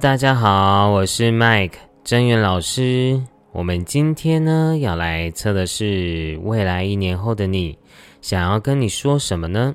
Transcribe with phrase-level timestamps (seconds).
[0.00, 1.72] 大家好，我是 Mike
[2.04, 3.20] 真源老师。
[3.50, 7.76] 我们今天呢要来测的是未来一年后的你，
[8.20, 9.74] 想要跟你说什么呢？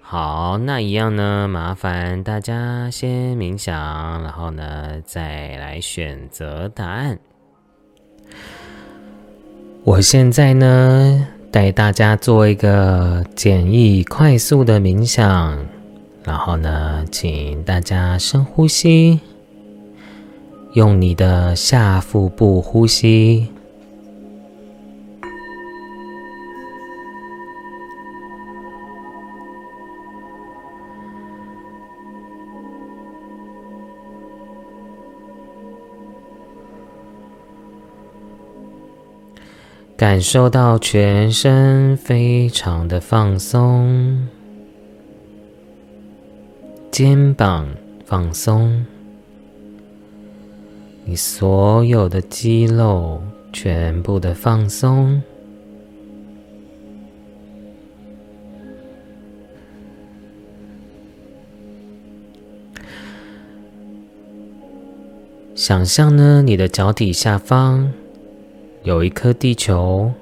[0.00, 3.74] 好，那一样呢，麻烦大家先冥想，
[4.22, 7.18] 然后呢再来选择答案。
[9.82, 15.58] 我现在呢带大家做一个简易快速的冥想。
[16.28, 19.18] 然后呢，请大家深呼吸，
[20.74, 23.46] 用你的下腹部呼吸，
[39.96, 44.28] 感受到全身非常的放松。
[46.90, 47.68] 肩膀
[48.04, 48.84] 放松，
[51.04, 53.22] 你所有的肌肉
[53.52, 55.22] 全部的放松。
[65.54, 67.92] 想象呢，你的脚底下方
[68.82, 70.12] 有一颗地球。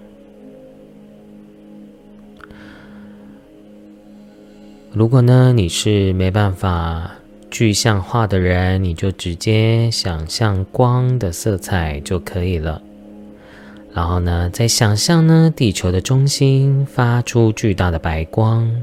[4.96, 7.10] 如果呢，你是没办法
[7.50, 12.80] 具象化的人，你就直接想象光的色彩就可以了。
[13.92, 18.74] 然后呢，再想象呢，地球的中心发出巨大的白光，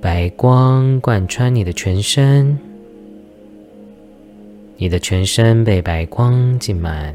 [0.00, 2.58] 白光贯穿你的全身，
[4.78, 7.14] 你的全身被白光浸满，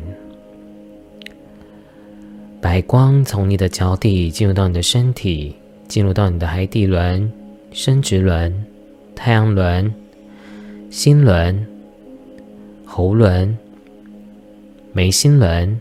[2.62, 5.56] 白光从你的脚底进入到你的身体。
[5.90, 7.30] 进入到你的海底轮、
[7.74, 8.64] 生殖轮、
[9.16, 9.92] 太阳轮、
[10.92, 11.66] 心轮、
[12.86, 13.58] 喉轮、
[14.94, 15.80] 眉心轮、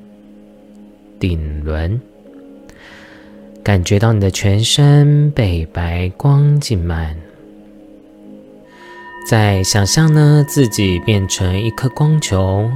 [1.21, 2.01] 顶轮，
[3.63, 7.15] 感觉到你的全身被白光浸满。
[9.29, 12.71] 再想象呢，自己变成一颗光球，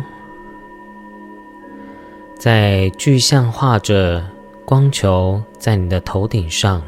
[2.38, 4.22] 在具象化着
[4.66, 6.82] 光球在你的头顶上。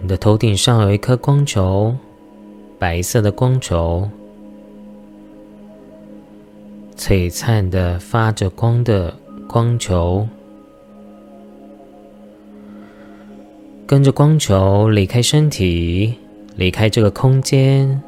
[0.00, 1.94] 你的头顶上有一颗光球，
[2.78, 4.08] 白色的光球，
[6.96, 9.14] 璀璨的发着光的
[9.48, 10.26] 光球，
[13.86, 16.14] 跟着光球离开身体，
[16.54, 18.00] 离开这个空间，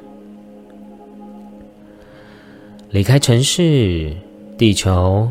[2.91, 4.13] 离开城市，
[4.57, 5.29] 地球，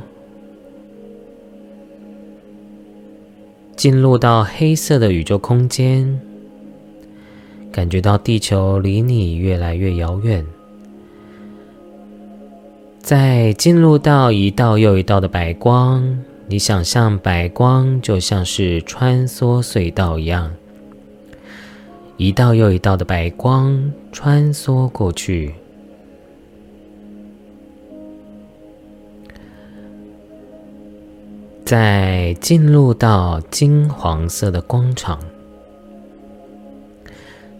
[3.78, 6.20] 进入到黑色的宇宙空间。
[7.72, 10.46] 感觉到地球离你越来越遥远，
[13.00, 20.52] 在进入到一道又一道的白光，你想象白光就像是穿梭隧道一样，
[22.18, 25.54] 一道又一道的白光穿梭过去，
[31.64, 35.20] 在进入到金黄色的光场。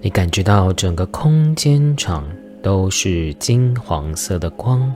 [0.02, 2.26] 你感觉到整个空间场
[2.64, 4.96] 都是金黄色的光。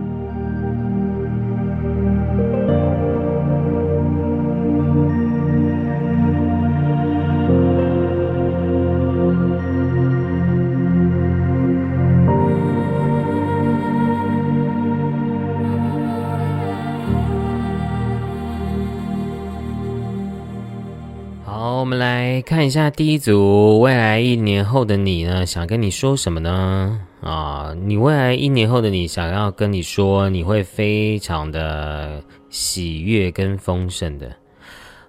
[22.41, 26.99] 看一下第一组未来一年后的你呢想跟你说什么呢？
[27.21, 34.31] 啊你未来一年后的你想要跟你说你会非常的喜悦跟丰盛的。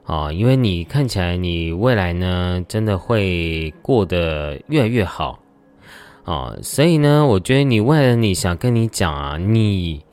[0.05, 5.39] 啊因为你看起来你未来呢真的会过得越来越好。
[6.25, 10.05] 啊所以呢我觉得你未来你想跟你讲啊你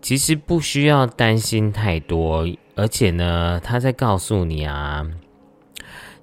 [0.00, 5.06] 其实不需要担心太多而且呢他在告诉你啊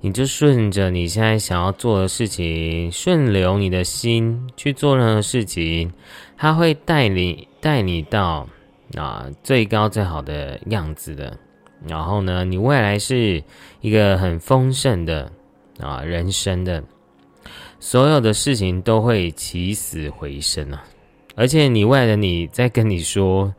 [0.01, 5.91] 你就顺着你现在想要做的事情，顺流你的心去做任何事情，
[6.37, 8.47] 他会带你带你到
[8.95, 11.37] 啊最高最好的样子的。
[11.85, 13.43] 然后呢，你未来是
[13.81, 15.29] 一个很丰盛的
[15.79, 16.83] 啊人生的，
[17.79, 20.83] 所有的事情都会起死回生啊！
[21.35, 23.53] 而且你未来的你在跟你说，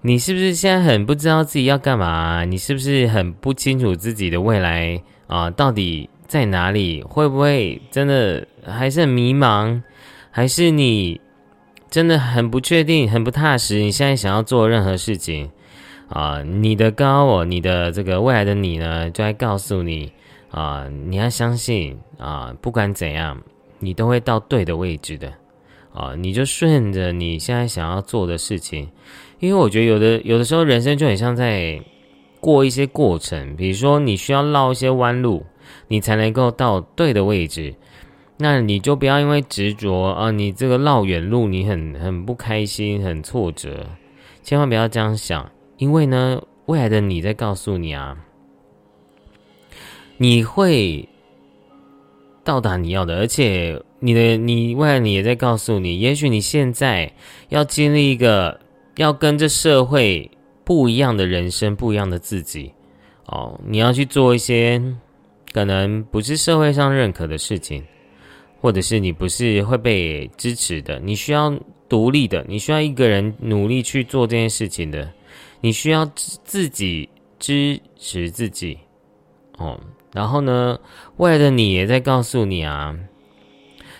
[0.00, 2.44] 你是不是现在很不知道自己要干嘛？
[2.44, 5.02] 你是不是很不清楚自己的未来？
[5.28, 7.02] 啊，到底在哪里？
[7.02, 9.80] 会不会真的还是很迷茫？
[10.30, 11.20] 还是你
[11.90, 13.78] 真的很不确定、很不踏实？
[13.78, 15.50] 你现在想要做任何事情
[16.08, 20.10] 啊，你的高我、你的这个未来的你呢，就在告诉你
[20.50, 23.38] 啊，你要相信啊，不管怎样，
[23.78, 25.32] 你都会到对的位置的
[25.92, 28.88] 啊，你就顺着你现在想要做的事情，
[29.40, 31.78] 因为我觉得有的有的时候人生就很像在。
[32.40, 35.44] 过一些过程，比如说你需要绕一些弯路，
[35.88, 37.74] 你才能够到对的位置。
[38.38, 43.86] 那你就不要因为执着啊，你这个绕远路，你很很不开心，很挫折。
[44.42, 48.16] 千万不要这样想，因为呢，未来的你在告诉你啊，
[50.18, 51.08] 你会
[52.44, 57.12] 到达你要的，而且你的你未来你也在告诉你，也许你现在
[57.48, 58.60] 要经历一个
[58.96, 60.30] 要跟这社会。
[60.68, 62.70] 不一样的人生，不一样的自己，
[63.24, 64.78] 哦，你要去做一些
[65.50, 67.82] 可能不是社会上认可的事情，
[68.60, 71.58] 或者是你不是会被支持的，你需要
[71.88, 75.10] 独立的，你需要一个人努力去做这件事情的，
[75.62, 76.04] 你需要
[76.44, 77.08] 自己
[77.38, 78.76] 支持自己，
[79.56, 79.80] 哦，
[80.12, 80.78] 然后呢，
[81.16, 82.94] 未来的你也在告诉你啊，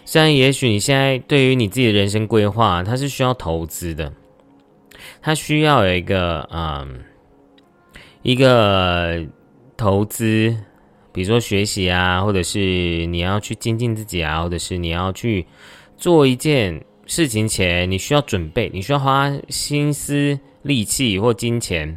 [0.04, 4.12] 虽然也许你现在对于你自己的人生规划，它是需要投资的。
[5.28, 7.04] 他需要有一个嗯，
[8.22, 9.22] 一个
[9.76, 10.56] 投资，
[11.12, 15.46] 比如说学习啊，或者是你要去精进自己啊，或者是你要去
[15.98, 21.94] 做一件事情前，你需要准备，你需要花心思、力气或金钱。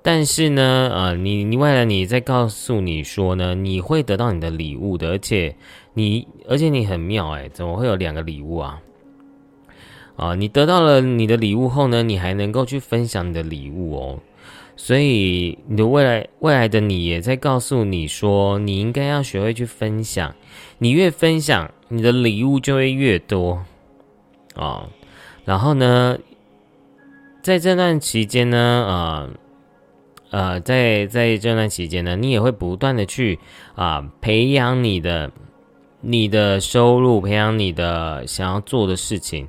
[0.00, 5.54] 但是呢，呃，你你为了你在告诉你说呢，你会得到你的礼物的，而且
[5.92, 8.80] 你而且你很妙哎，怎么会有两个礼物啊？
[10.16, 14.20] 啊，你得到了你的礼物后呢，你还能够去分享你的礼物哦。
[14.76, 20.34] 所以你的未来未来的你也在告诉你说，你应该要学会去分享。
[20.78, 23.64] 你越分享，你的礼物就会越多
[24.54, 24.88] 啊。
[25.44, 26.18] 然后呢，
[27.42, 29.30] 在这段期间呢，啊
[30.30, 33.38] 呃，在在这段期间呢，你也会不断的去
[33.76, 35.30] 啊培养你的
[36.00, 39.48] 你的收入，培养你的想要做的事情。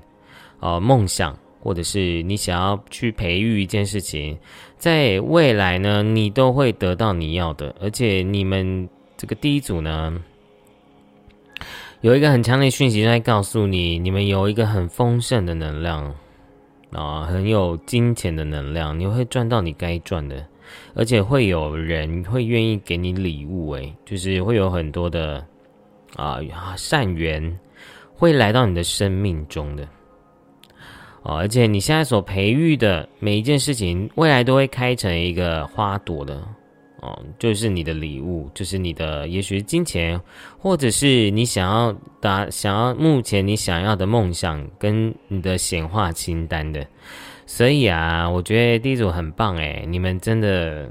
[0.65, 4.36] 呃，梦想，或者是你想要去培育一件事情，
[4.79, 7.75] 在未来呢，你都会得到你要的。
[7.79, 10.19] 而且你们这个第一组呢，
[12.01, 16.12] 有一个很强烈讯息在告诉你，你们有一个很丰盛的能量
[16.91, 20.43] 啊，很有金钱的能量，你会赚到你该赚的，
[20.95, 25.45] 而且会有人会愿意给你礼物，诶，就是会有很多的
[26.15, 26.39] 啊
[26.75, 27.55] 善缘
[28.15, 29.88] 会来到你的生命中的。
[31.25, 36.36] 哦，而且你现在所培育的每一件事情，未来都会开成一个花朵的，
[37.01, 40.22] 哦，就是你的礼物，就是你的，也许是金钱，
[40.60, 41.91] 或者是你想要
[42.22, 46.86] 达、想要目前你想要的梦想跟你的显化清单的。
[47.48, 50.88] 所以啊，我觉得第一组很棒诶，你们真的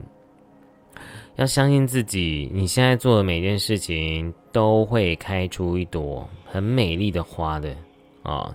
[1.37, 7.73] 要相信自己，你现在做的每件事情都会开出一朵很美丽的花的
[8.25, 8.53] 啊。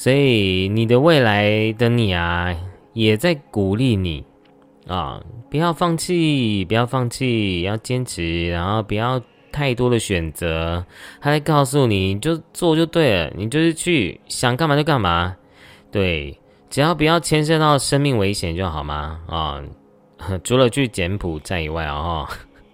[0.00, 2.56] 所以你的未来的你啊，
[2.94, 4.24] 也在鼓励你
[4.86, 9.20] 啊，不要放弃，不要放弃，要坚持，然后不要
[9.52, 10.82] 太多的选择。
[11.20, 15.36] 他在告诉你，就做就对了，你就是去想干嘛就干嘛，
[15.92, 16.34] 对，
[16.70, 19.20] 只要不要牵涉到生命危险就好吗？
[19.28, 19.62] 啊，
[20.42, 22.26] 除了去柬埔寨以外啊，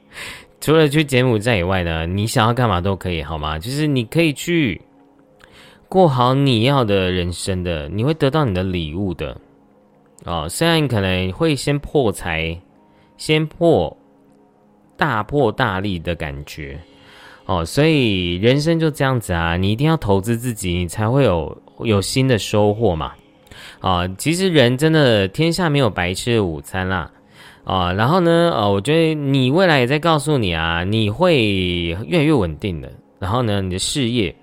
[0.62, 3.58] 除了去柬埔寨以外呢，你想要干嘛都可以，好吗？
[3.58, 4.80] 就是你可以去。
[5.88, 9.36] 过好你要的人生的，你会得到你的礼物的，
[10.24, 12.58] 哦，虽然可能会先破财，
[13.16, 13.96] 先破
[14.96, 16.78] 大破大利的感觉，
[17.46, 23.12] 哦，所以人生就这样子啊，你一定要投资自己，你才会有有新的收获嘛。
[23.80, 27.10] 啊，其实人真的天下没有白吃的午餐啦。
[27.64, 32.92] 啊，然后呢，呃，我觉得你未来也在告诉你啊，你会越来越稳定的。
[33.18, 34.34] 然后呢，你的事业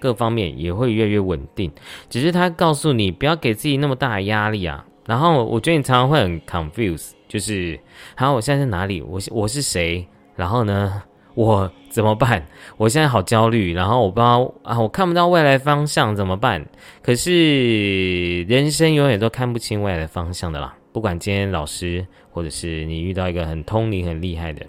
[0.00, 1.70] 各方面也会越来越稳定。
[2.08, 4.84] 只是他告诉你不要给自己那么大的压力啊。
[5.06, 7.78] 然后我觉得你常常会很 confuse，就是，
[8.14, 9.02] 好，我现在在哪里？
[9.02, 10.06] 我我是谁？
[10.36, 11.02] 然后呢，
[11.34, 12.46] 我怎么办？
[12.76, 13.74] 我现在好焦虑。
[13.74, 16.64] 然后我不知道啊，我看不到未来方向怎么办？
[17.02, 20.76] 可是人生永远都看不清未来的方向的啦。
[20.92, 24.64] 不管今天老师，或者是你遇到一个很通灵、很厉害的，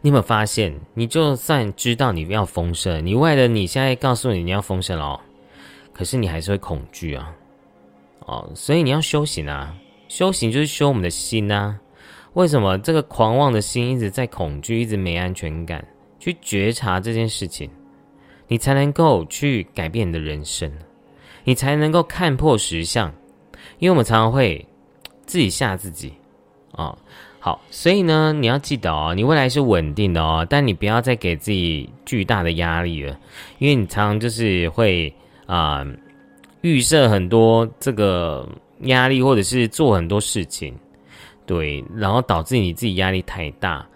[0.00, 0.74] 你有没有发现？
[0.94, 5.20] 你就算知道你要丰盛，你为了你现在告诉你你要丰盛哦，
[5.92, 7.34] 可是你还是会恐惧啊。
[8.20, 9.74] 哦，所以你要修行啊！
[10.08, 11.78] 修行就是修我们的心啊。
[12.34, 15.86] 为什么这个狂妄的心一直在恐惧，一直没安全感？
[16.20, 17.70] 去觉察这件事情，
[18.46, 20.70] 你才能够去改变你的人生，
[21.44, 23.12] 你才能够看破实相。
[23.78, 24.66] 因为我们常常会
[25.24, 26.12] 自己吓自己
[26.72, 26.96] 啊。
[27.40, 33.16] 好，所以呢，你要记得哦，你未来是稳定的哦，但你不要再给自己巨大的压力了，
[33.58, 35.14] 因为你常常就是会
[35.46, 35.86] 啊。
[36.62, 38.46] 预设很多这个
[38.80, 40.74] 压力，或者是做很多事情，
[41.46, 43.86] 对，然后导致你自己压力太大。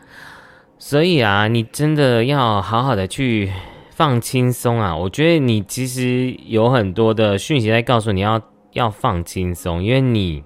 [0.78, 3.50] 所以啊，你真的要好好的去
[3.90, 4.96] 放轻松啊！
[4.96, 8.40] 我觉得你其实有很多的讯息在告诉你要
[8.74, 10.40] 要放轻松，因为你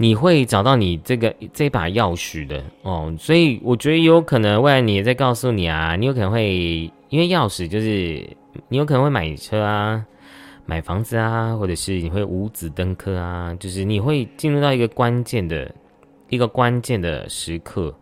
[0.00, 3.14] 你会找到你这个这把钥匙的哦。
[3.18, 8.26] 所以我觉得有可能未来你也在告诉你啊，你有可能会因为钥匙就是
[8.68, 10.06] 你有可能会买车啊。
[10.66, 15.74] 买房子啊，或者是你会五子登科啊，就是你会进入到一个关键的
[16.28, 17.92] 一个关键的时刻，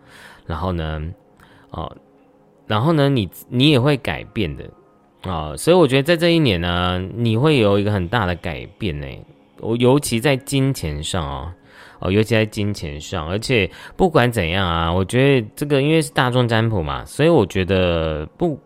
[0.44, 1.02] 然后呢，
[1.70, 1.96] 哦，
[2.66, 4.70] 然后呢，你你也会改变的
[5.22, 9.06] 啊，所以我觉得在这一年呢，你会有一个很大的改变呢。
[9.60, 11.54] 我尤其在金钱上啊，哦，
[12.00, 18.58] 哦尤其在金钱上，而且不管怎样啊，我觉得这个因为是大众占卜嘛，所以我觉得不，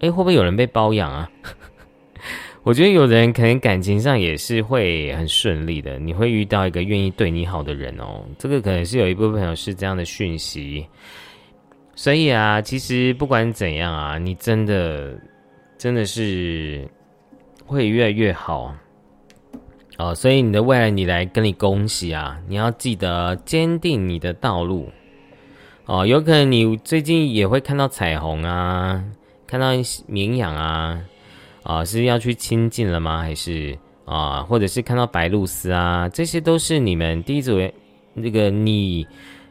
[0.00, 1.30] 哎，会不会有人被包养啊？
[2.64, 8.22] 我觉得有人可能感情上也是会很顺利的，你会遇到一个愿意对你好的人哦。
[8.36, 10.84] 这个可能是有一部分朋友是这样的讯息，
[11.94, 15.18] 所以啊，其实不管怎样啊，你真的
[15.78, 16.86] 真的是
[17.64, 18.74] 会越来越好
[19.98, 20.14] 哦。
[20.14, 22.40] 所以你的未来，你来跟你恭喜啊！
[22.48, 24.90] 你要记得坚定你的道路
[25.84, 26.06] 哦。
[26.06, 29.04] 有可能你最近也会看到彩虹啊，
[29.46, 29.68] 看到
[30.06, 30.98] 绵羊啊。
[31.64, 33.20] 啊，是要去亲近了吗？
[33.20, 36.08] 还是啊，或者是看到白露丝啊？
[36.08, 37.58] 这些都是你们第一组
[38.14, 39.06] 那个你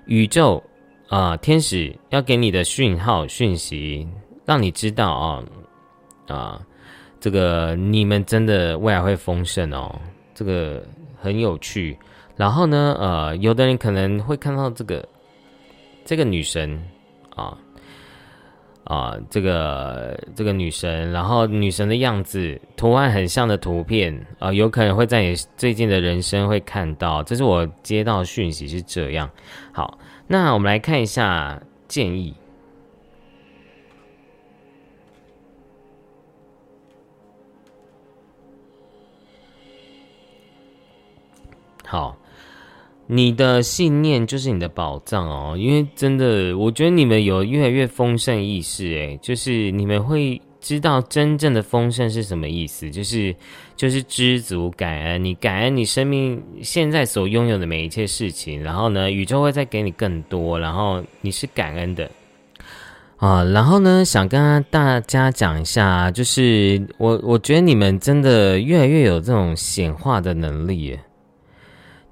[0.07, 0.63] 宇宙
[1.09, 4.07] 啊，天使要给你的讯号讯息，
[4.45, 5.43] 让你知道啊
[6.27, 6.61] 啊，
[7.19, 9.99] 这个你们真的未来会丰盛哦，
[10.37, 10.83] 这个
[11.19, 11.97] 很有趣。
[12.35, 15.03] 然后呢，呃，有的人可能会看到这个
[16.05, 16.79] 这个女神
[17.35, 17.57] 啊。
[18.83, 27.21] 啊，这个这个女神，然后女神的样子图案很像的图片啊，有可能会在你最近的人生会看到。
[27.23, 29.29] 这是我接到讯息是这样。
[29.73, 32.33] 好，那我们来看一下建议。
[41.87, 42.15] 好。
[43.09, 53.33] 你的信念就是你的宝藏哦，因为真的，我觉得你们有越来越丰盛意识，诶，就是你们会知道真正的丰盛是什么意思，就是
[53.77, 62.11] 就是知足感恩，你感恩你生命现在所拥有的每一切事情，然后呢，宇宙会再给你更多，然后你是感恩的
[63.15, 70.99] 啊，然后呢，想跟大家讲一下，就是我我觉得你们真的越来越有这种显化的能力。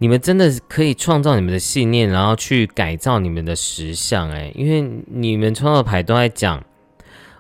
[0.06, 6.64] 你们真的可以创造你们的信念，然后去改造你们的实相，哎，因为你们创造牌都在讲，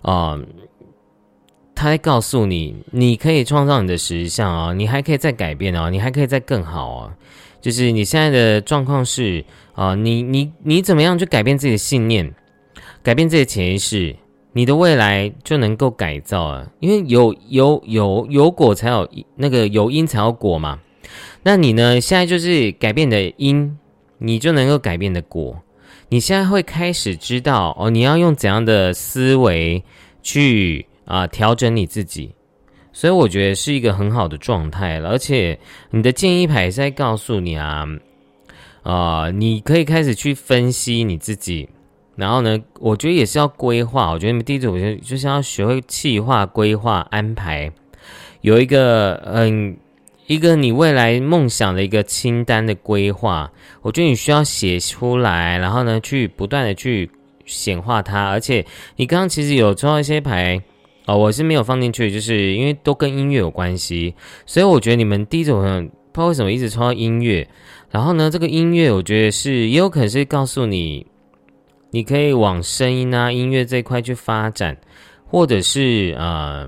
[0.01, 0.35] 啊，
[1.75, 7.13] 他在告诉你，你可以创造你的实相啊，你还可以再改变哦，你还可以再更好啊，
[7.61, 12.33] 就是你现在的状况是啊，你你你怎么样去改变自己的信念，
[13.03, 14.15] 改变自己的潜意识，
[14.53, 20.79] 你的未来就能够改造啊，因为有有有有果才有那个有因才有果嘛。
[21.47, 22.01] 那你呢？
[22.01, 23.77] 现在就是改变的因，
[24.17, 25.55] 你就能够改变的果。
[26.09, 29.83] 你现在会开始知道哦，你要用怎样的思维
[30.23, 32.33] 去啊调整你自己。
[32.91, 35.09] 所以我觉得是一个很好的状态了。
[35.09, 35.55] 而且
[35.91, 37.85] 你的建议牌是在告诉你啊，
[38.81, 41.69] 啊，你可以开始去分析你自己
[42.15, 44.09] 然后呢，我觉得也是要规划。
[44.09, 47.71] 我觉得你们第一组，我觉得就是要学会计划、规划、安排，
[48.41, 49.77] 有一个嗯，
[50.27, 53.51] 一个你未来梦想的一个清单的规划。
[53.81, 57.09] 我觉得你需要写出来，然后呢，去不断的去
[57.45, 58.29] 显化它。
[58.29, 60.61] 而且你刚刚其实有抽到一些牌
[61.05, 67.47] 哦，我是没有放进去，就是因为都跟音乐有关系，所以我觉得你们第一组不知道为什么一直抽到音乐。
[67.91, 71.05] 然后呢，这个音乐我觉得是也有可能是告诉你。
[71.91, 74.75] 你可以往声音啊、音乐这一块去发展，
[75.25, 76.67] 或者是呃，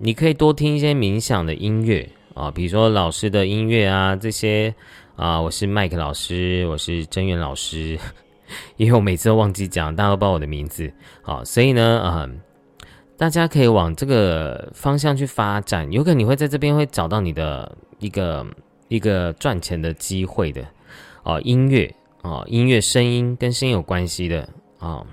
[0.00, 4.72] 你可以多听一些冥想的音乐啊，比如说老师的音乐啊，这些
[5.16, 7.98] 啊，我是麦克老师，我是真源老师，
[8.76, 12.28] 因为我每次都忘记讲，大家都报我的名字，好，所以呢，啊，
[13.16, 18.46] 大家可以往这个方向去发展，有可能你会在这边会找到你的一个
[18.88, 20.62] 一个赚钱的机会的
[21.22, 21.92] 哦，音乐。
[22.22, 24.48] 哦，音乐声音跟声音有关系的
[24.80, 25.06] 啊。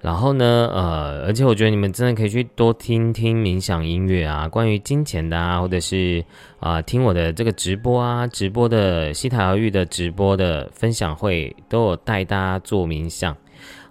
[0.00, 6.24] 然后呢，呃，而且我觉得你们真的可以去多听听冥想音乐啊，关于金钱的啊，或者是
[6.60, 13.36] 啊，听我的这个直播啊，直播的西塔疗愈的直播的分享会都有带大家做冥想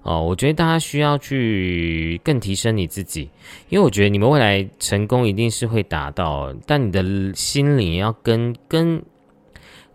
[0.03, 0.23] 哦。
[0.23, 3.29] 我觉得大家需要去更提升你自己，
[3.67, 7.03] 因为我觉得你们未来成功一定是会达到，但你的
[7.35, 9.03] 心灵要跟跟。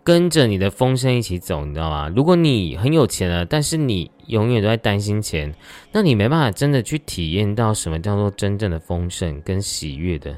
[0.04, 2.12] 跟着你的风声一起走，你知道吗？
[2.14, 5.54] 如果你很有钱了，但是你永远都在担心钱，
[5.92, 10.36] 那你没办法真的去体验到什么叫做真正的丰盛跟喜悦的。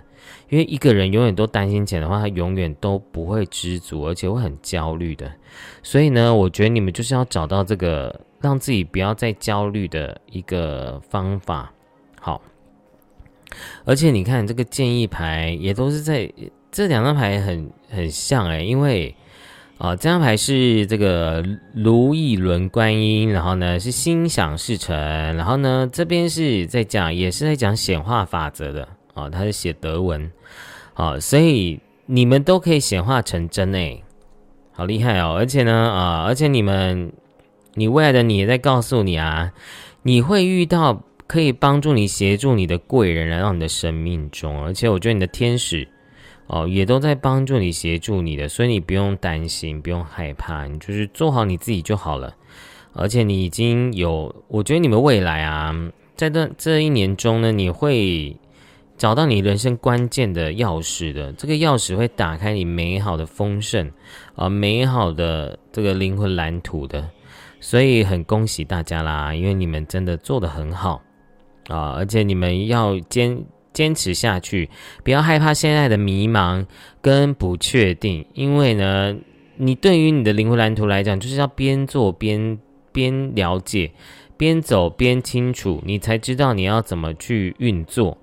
[0.50, 5.32] 因为一个人永远都担心钱的话，他永远都不会知足，而且会很焦虑的。
[5.82, 11.72] 所以呢，我觉得你们就是要找到这个让自己不要再焦虑的一个方法。
[12.20, 12.42] 好，
[13.86, 16.30] 而且你看这个建议牌也都是在
[16.70, 19.14] 这两张牌很很像诶，因为。
[19.84, 21.44] 啊，这张牌是这个
[21.74, 24.96] 如意轮观音，然后呢是心想事成，
[25.36, 30.32] 然后呢这边是在讲，也是在讲显化法则的啊，它是写德文，
[30.94, 34.02] 啊，所以你们都可以显化成真诶，
[34.72, 35.34] 好厉害哦！
[35.36, 37.12] 而且呢啊，而且你们，
[37.74, 39.52] 你未来的你也在告诉你啊，
[40.00, 45.86] 你会遇到可以帮助你、协助你的贵人来到你的生命中，而且我觉得你的天使。
[46.46, 52.34] 哦，也都在帮助你、协助你的，所以你不用担心，不用害怕，你就是做好你自己就好了。
[52.92, 55.74] 而且你已经有，我觉得你们未来啊，
[56.14, 58.36] 在这这一年中呢，你会
[58.98, 61.32] 找到你人生关键的钥匙的。
[61.32, 63.90] 这个钥匙会打开你美好的丰盛
[64.36, 67.08] 啊，美好的这个灵魂蓝图的。
[67.58, 71.00] 所以很恭喜大家啦，因为你们真的做的很好
[71.68, 73.42] 啊，而且你们要坚。
[73.74, 74.70] 坚持下去，
[75.02, 76.64] 不要害怕现在的迷茫
[77.02, 79.14] 跟不确定，因为呢，
[79.56, 82.58] 你对于你的灵魂蓝图来讲，就是要边做边
[82.92, 83.90] 边了解，
[84.36, 88.16] 边走边清楚，你才知道你要怎么去运作，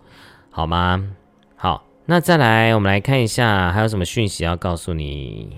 [0.49, 1.11] 好吗？
[1.55, 5.57] 好，那再来，我们来看一下还有什么讯息要告诉你。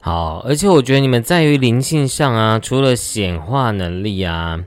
[0.00, 4.64] 好，而且我觉得你们在于灵性上啊，除了显化能力啊。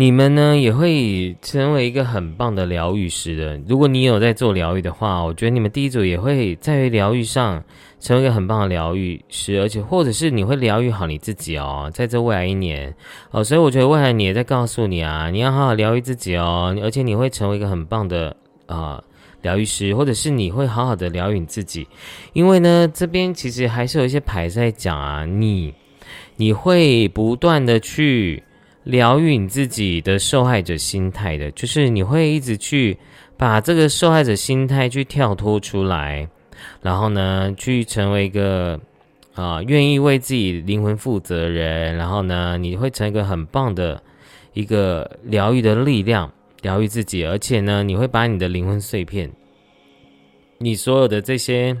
[0.00, 3.60] 你们呢也会成为一个很棒的疗愈师的。
[3.66, 7.60] 如果你有在做疗愈的话，我觉得你们第一组也会在疗愈上
[7.98, 12.94] 成为一个很棒的疗愈师，而且或者是你会疗愈好你自己哦，在这未来一年
[13.32, 19.02] 哦，所以我觉得未来你也在告诉你啊，你要好好疗愈自己哦，而且你会成为一个很棒的啊
[19.42, 21.88] 疗愈师，或者是你会好好的疗愈你自己，
[22.34, 25.74] 因为呢这边其实还是有一些牌在讲啊，你
[26.36, 28.44] 你会不断的去。
[28.84, 32.96] 疗愈你自己的受害者心态的，就是你会一直去
[33.36, 36.26] 把这个受害者心态去跳脱出来，
[36.80, 38.80] 然后呢，去成为一个
[39.34, 44.02] 啊愿意为自己灵魂负责人，然后呢，你会成一个很棒的
[44.54, 49.30] 一个疗愈的力量，疗愈自己，而且呢，你会把你的灵魂碎片，
[50.58, 51.76] 你所有的这些。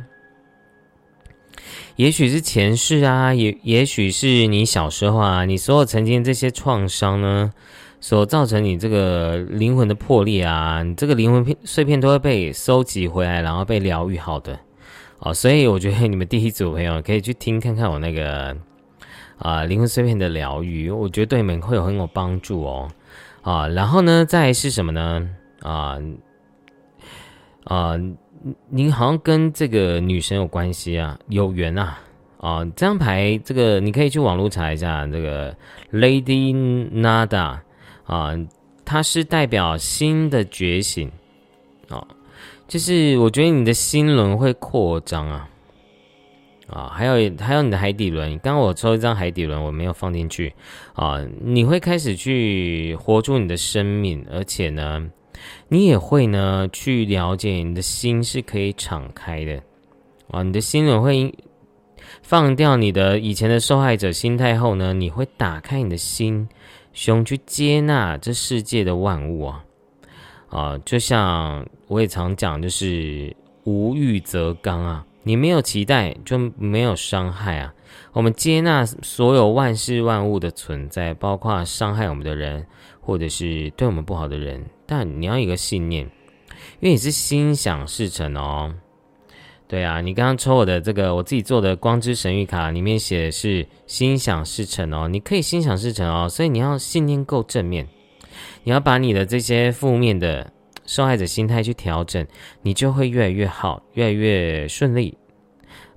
[1.98, 7.52] 也许是前世啊，也也许是你小时候啊，你所有曾经这些创伤呢，
[8.00, 14.56] 所造成你这个灵魂的破裂啊，你这个灵魂片碎片都会被收集回来，然后被疗愈好的。
[15.18, 18.56] 哦，所以我觉得你们第一组朋友可以去听看看我那个
[19.38, 22.88] 啊灵魂碎片的疗愈，我觉得对你们会有很有帮助哦。
[23.42, 25.28] 啊，然后呢，再是什么呢？
[25.62, 25.98] 啊
[27.64, 27.98] 啊。
[28.68, 31.98] 您好像跟这个女神有关系啊，有缘啊，
[32.38, 35.54] 啊，这张牌这个你可以去网络查一下，这个
[35.92, 36.54] Lady
[36.92, 37.58] Nada
[38.04, 38.32] 啊，
[38.84, 41.10] 它是代表新的觉醒。
[41.88, 42.06] 啊，
[42.66, 45.48] 就是我觉得你的心轮会扩张啊，
[46.66, 50.52] 啊，还有还有你的海底轮，刚刚我抽一张海底轮，我没有放进去。
[50.92, 55.02] 啊，你会开始去活出你的生命，而且呢，
[55.68, 59.62] 你也会呢去了解你的心是可以敞开的
[60.30, 61.34] 啊，你的心轮会
[62.22, 66.48] 放掉你的以前的受害者心态后呢，你会打开你的心
[66.92, 69.64] 胸去接纳这世界的万物啊。
[70.48, 75.04] 啊，就像我也常讲，就是无欲则刚啊。
[75.22, 77.74] 你没有期待，就没有伤害啊。
[78.14, 82.66] 我们接纳所有万事万物的存在，包括伤害我们的人，
[83.00, 84.64] 或者是对我们不好的人。
[84.90, 86.02] 但你要一个信念，
[86.80, 88.74] 因为你是心想事成哦。
[89.68, 95.06] 对啊，你刚刚抽我的这个我自己做的光之神谕卡，里面写的是心想事成哦。
[95.06, 97.86] 你可以心想事成哦，所以你要信念够正面。
[98.64, 100.50] 你要把你的这些负面的
[100.86, 102.26] 受害者心态去调整，
[102.62, 105.14] 你就会越来越好，越来越顺利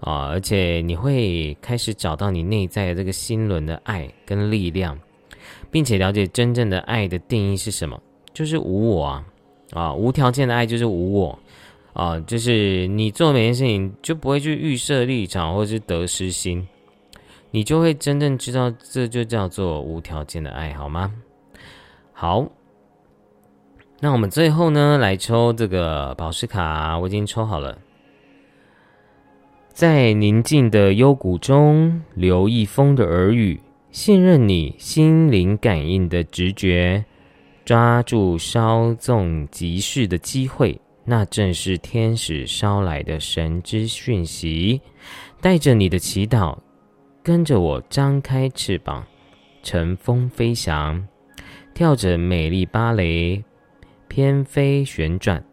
[0.02, 0.28] 啊！
[0.28, 5.00] 而且你会开始找到你内在的这个心轮的爱跟力量，
[5.70, 7.98] 并且了解真正的爱的定义是什么，
[8.34, 9.26] 就是无我啊！
[9.74, 11.40] 啊，无条件的爱就是无我
[11.94, 12.20] 啊！
[12.20, 16.68] 就是你做每件事情就不会去预设立场或者是得失心，
[17.52, 21.14] 你就会真正知道这就叫做无条件的爱好吗？
[22.14, 22.48] 好，
[24.00, 27.78] 那我们最后呢，来抽这个宝石卡，我已经抽好了。
[29.74, 37.06] 在宁静的幽谷中，留一风的耳语，信任你心灵感应的直觉，
[37.64, 44.82] 抓住稍纵即逝的机会，那正是天使捎来的神之讯息。
[45.40, 46.58] 带着你的祈祷，
[47.24, 49.04] 跟着我张开翅膀，
[49.64, 51.08] 乘风飞翔。
[51.74, 53.44] 跳着美丽芭蕾，
[54.08, 55.44] 翩飞旋转，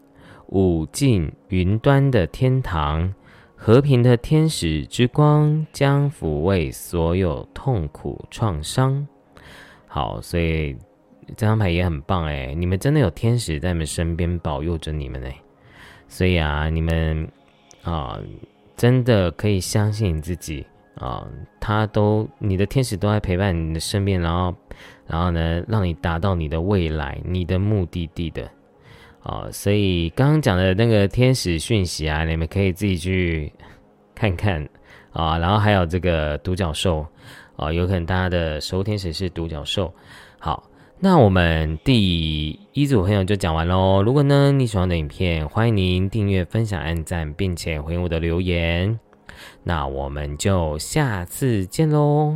[0.47, 3.13] 舞进云端的天堂。
[3.61, 9.05] 和平的天使之光将抚慰所有痛苦创伤。
[9.85, 10.77] 好，所以
[11.37, 15.35] 这张牌也很棒哎，你们真的有天使在你们身边保佑着你们哎，
[16.07, 17.27] 所以啊，你们
[17.83, 18.19] 啊，
[18.75, 20.65] 真的可以相信你自己
[20.95, 21.27] 啊，
[21.59, 24.55] 他都你的天使都在陪伴你的身边，然后。
[25.07, 28.47] 然后呢，让你达到你的未来、你的目的地的，
[29.23, 33.51] 哦，所以刚刚讲的那个天使讯息啊，你们可以自己去
[34.13, 34.63] 看看
[35.11, 35.35] 啊。
[35.39, 37.03] 然后还有这个独角兽
[37.55, 39.91] 啊，有可能大家的守护天使是独角兽。
[40.37, 40.68] 好，
[41.01, 44.03] 那我们第一组朋友就讲完喽。
[44.03, 48.99] 如果呢你喜欢的影片，欢迎您订阅、分享、按赞，并且回应我的留言。
[49.63, 52.35] 那我们就下次见喽，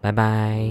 [0.00, 0.68] 拜拜。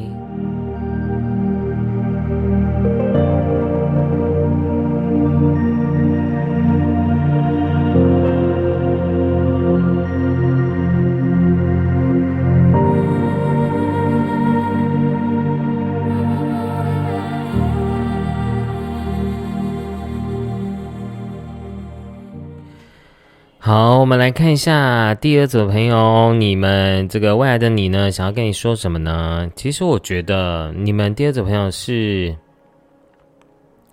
[23.68, 29.52] 好，我们来看一下第二组朋友，你们这个未来的你呢，想要跟你说什么呢？
[29.58, 32.34] 其实我觉得你们第二组朋友是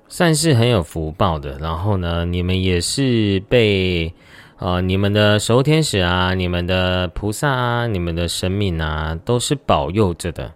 [0.06, 4.14] 算是很有福报的，然后呢，你们也是被
[4.58, 10.52] 呃你们的守护天使啊、你们的菩萨啊、你们的神明啊，都是保佑着的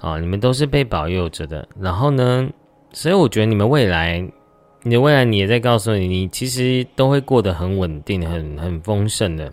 [0.00, 1.66] 啊，你们都是被保佑着的。
[1.80, 2.46] 然后呢，
[2.92, 4.22] 所以我觉得你们未来。
[4.82, 9.52] 你的未来，你也在告诉你，你其实都会过得很稳定、很很丰盛的。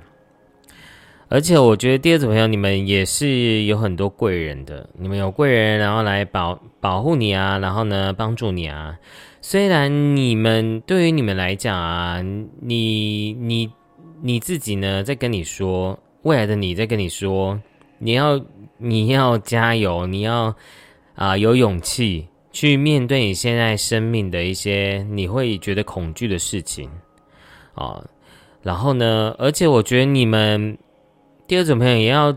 [1.30, 4.90] 而且，我觉得第二组朋友，你们也是有很多贵人的。
[4.98, 8.98] 你们有贵人，然后来保保护你啊，然后呢，帮助你啊。
[9.42, 12.22] 虽然你们对于你们来讲啊，
[12.62, 13.70] 你你
[14.22, 17.62] 你自己呢，在跟你说，未来的你在跟你说，
[18.00, 18.42] 你要
[18.78, 20.56] 你要加油，你要
[21.16, 22.30] 啊有勇气。
[22.58, 26.90] 去面对你现在生命的一些你会觉得恐惧的事情
[27.76, 28.04] 啊，
[28.64, 30.76] 然后呢，而且我觉得你们
[31.46, 32.36] 第二种朋友也要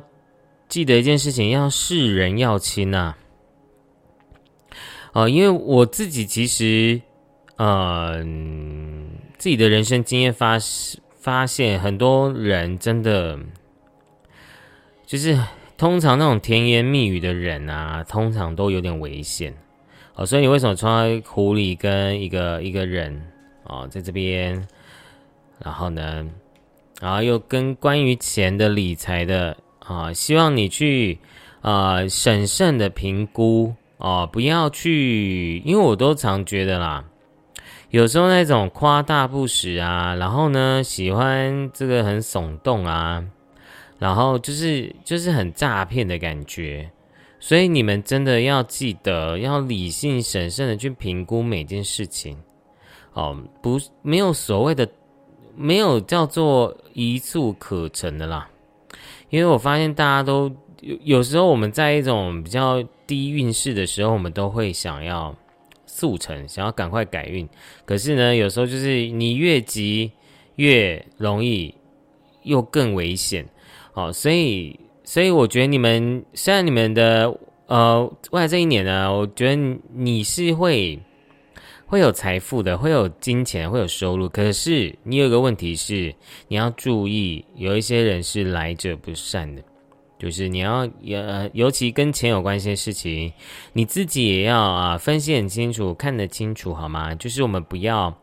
[0.69, 3.15] 记得一件事情，要视人要亲呐。
[5.13, 7.01] 啊，因为我自己其实，
[7.57, 10.59] 嗯，自己的人生经验发
[11.19, 13.39] 发现，很多人真的
[15.07, 15.35] 就是
[15.79, 19.57] 通常那种甜言蜜语的人啊，通常都有点危险。
[20.21, 23.19] 哦，所以你为什么穿狐狸跟一个一个人
[23.65, 24.63] 哦，在这边，
[25.65, 26.29] 然后呢，
[27.01, 31.19] 然后又跟关于钱的理财的啊，希望你去
[31.63, 37.03] 啊审慎的评估哦，不要去，因为我都常觉得啦，
[37.89, 43.25] 有时候那种夸大不实啊，然后呢，喜欢这个很耸动啊，
[43.99, 46.91] 然后就是就是很诈骗的感觉。
[47.43, 52.37] 所以你们真的要记得，要理性审慎的去评估每件事情。
[53.15, 54.87] 哦，不，没有所谓的，
[55.57, 58.51] 没有叫做一蹴可成的啦。
[59.31, 65.35] 因为我发现大家都有有时候我们在一种比较低运势的时候，我们都会想要
[65.87, 67.49] 速成，想要赶快改运。
[67.87, 70.13] 可是呢，有时候就是你越急
[70.57, 71.75] 越容易，
[72.43, 73.49] 又更危险。
[73.95, 74.79] 哦，所以。
[75.11, 80.97] 所以我觉得你们虽然你们的呃未来这一年呢，我觉得你是会
[81.85, 84.29] 会有财富的，会有金钱，会有收入。
[84.29, 86.15] 可是你有个问题是，
[86.47, 89.61] 你要注意，有一些人是来者不善的，
[90.17, 93.33] 就是你要呃，尤其跟钱有关系的事情，
[93.73, 97.13] 你自己也要啊分析很清楚，看得清楚，好吗？
[97.17, 98.17] 就是我们不要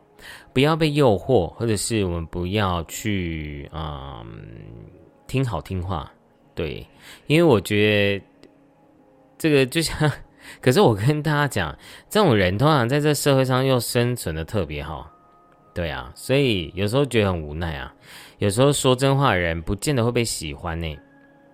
[0.54, 4.24] 不要被诱惑，或者是我们不要去啊
[5.26, 6.10] 听好听话。
[6.58, 6.84] 对，
[7.28, 8.24] 因为我觉得
[9.38, 10.10] 这个就像，
[10.60, 11.78] 可是我跟大家讲，
[12.10, 15.08] 这种人通常在这社会上又生存的特别好，
[15.72, 17.94] 对啊，所以有时候觉得很无奈啊。
[18.38, 20.98] 有时候说真话的人不见得会被喜欢呢，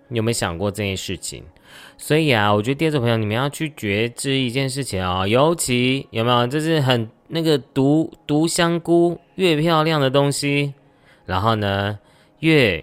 [0.09, 1.45] 你有没有想过这件事情？
[1.99, 10.73] 所以啊，我觉得第二种朋友，你们要去觉知一件事情哦，尤其有没有，就是很那个毒毒香菇越漂亮的东西，
[11.27, 11.99] 然后呢
[12.38, 12.83] 越。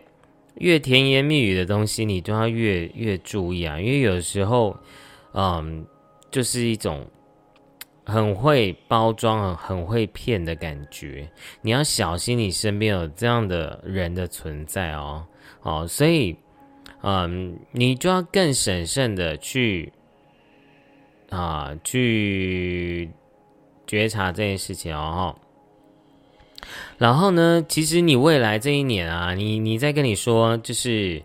[0.55, 4.77] 越甜言蜜语的东西，你都要越越注意啊，因为有时候，
[5.33, 5.85] 嗯，
[6.29, 7.07] 就是一种
[8.05, 11.29] 很会包装、很会骗的感觉。
[11.61, 15.25] 你要小心，你身边有这样的人的存在哦。
[15.61, 16.35] 哦，所以，
[17.01, 19.91] 嗯，你就要更审慎的去
[21.29, 23.09] 啊，去
[23.87, 25.35] 觉察这件事情哦。
[26.97, 27.65] 然后呢？
[27.67, 31.21] 其实你未来这一年啊，你你在跟你说，就是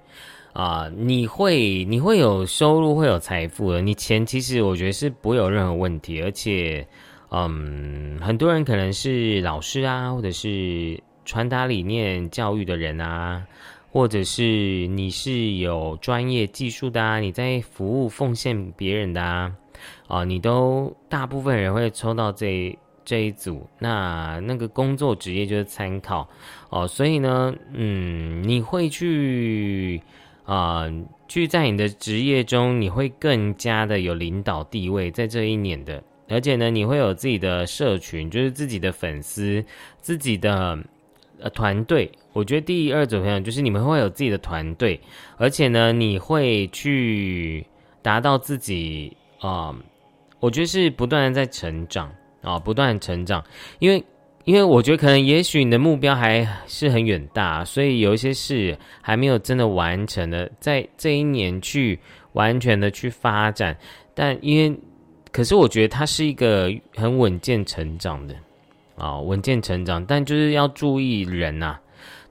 [0.52, 3.80] 啊，你会你会有收入，会有财富的。
[3.82, 6.86] 你钱其实我觉得是不会有任何问题，而且，
[7.30, 13.44] 嗯，很多人可能是老师啊，或者是传达理念、教育的人啊，
[13.92, 19.52] 或者是你是有专业技术的啊，你在服务奉献别人的啊，
[20.08, 22.76] 啊，你都大部分人会抽到这。
[23.06, 26.28] 这一组，那那个工作职业就是参考
[26.68, 30.02] 哦，所以呢，嗯，你会去
[30.44, 30.84] 啊，
[31.28, 39.64] 去在你的职业中，你会更加的有领导地位，在这一年的，而且呢，你会有自己的社群，就是自己的粉丝，
[40.00, 40.76] 自己的
[41.38, 42.10] 呃团队。
[42.32, 45.00] 我觉得第二组朋友就是你们会有自己的团队，
[45.36, 47.64] 而且呢，你会去
[48.02, 49.72] 达到自己啊，
[50.40, 52.12] 我觉得是不断的在成长。
[52.42, 53.44] 啊，不断成长，
[53.80, 54.04] 因为，
[54.44, 61.98] 因为我觉得可能，也许你的目标还是很远大，所以有一些事还没有真的完成的，在这一年去
[62.34, 63.76] 完全的去发展。
[64.14, 64.78] 但因为，
[65.32, 68.36] 可是我觉得它是一个很稳健成长的，
[68.96, 71.76] 啊，稳健成长，但就是要注意人呐。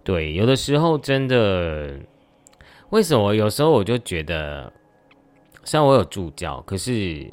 [0.06, 2.00] 对，有的时候真的，
[2.92, 4.72] 为什么有时候我就觉得，
[5.66, 7.28] 虽然我有助教，可是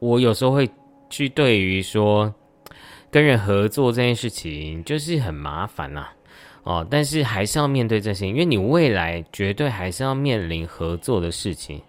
[0.00, 0.68] 我有时候会。
[1.10, 2.34] 去对于说
[3.10, 6.06] 跟人合作这件事情，就是很麻烦呐，
[6.62, 11.80] 哦，但是还是要面对这些，因为你未来绝对还是要面临合作的事情，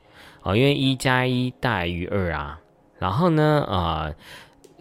[0.44, 2.60] 哦，因为一加一大于二啊，
[2.98, 4.12] 然后呢，啊，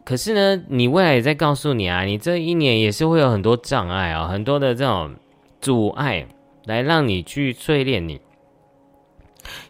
[0.05, 5.14] 可是呢，你未来也在告诉你啊，你这一年也是会有很多障碍啊，很多的这种
[5.61, 6.27] 阻碍，
[6.66, 8.20] 来让你去淬炼你。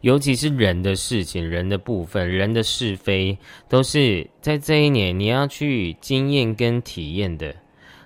[0.00, 3.36] 尤其是人的事情、人的部分、人的是非，
[3.68, 7.54] 都是在这一年你要去经验跟体验的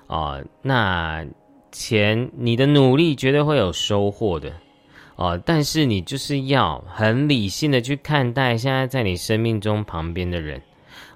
[0.06, 0.40] 啊。
[0.62, 1.26] 那
[1.70, 4.52] 钱，你的努力绝对会有收获的
[5.16, 5.40] 哦。
[5.44, 10.60] 但是你就是要很理性的去看待现在在你生命中旁边的人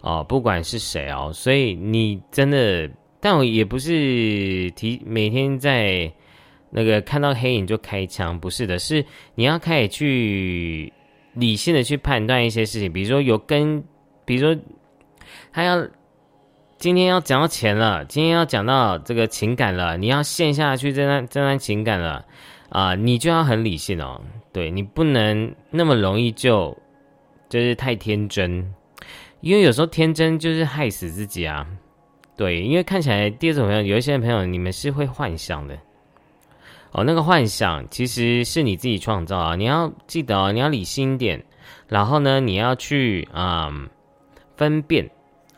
[0.01, 1.31] 哦，不管是谁哦。
[1.35, 6.13] 所以你真的，但我也不是提每天在。
[6.79, 9.03] 那个看到黑影就开枪，不是的，是
[9.35, 10.93] 你要开始去
[11.33, 13.83] 理性的去判断一些事情，比如说有跟，
[14.27, 14.63] 比如说
[15.51, 15.89] 他要
[16.77, 22.23] 今天要讲到钱了，今天要讲到这个情感了，你要陷下去这段这段情感了
[22.69, 24.21] 啊，你就要很理性哦，
[24.53, 26.77] 对你不能那么容易就
[27.49, 28.71] 就是太天真，
[29.41, 31.67] 因为有时候天真就是害死自己啊，
[32.37, 35.75] 对，因为看起来第二种朋友有一些朋友你们是会幻想的。
[36.97, 39.55] 哦，那个幻想其实是你自己创造啊！
[39.55, 41.45] 你要记得哦，你要理性点，
[41.89, 43.71] 然后呢，你要去啊
[44.57, 45.11] 分辨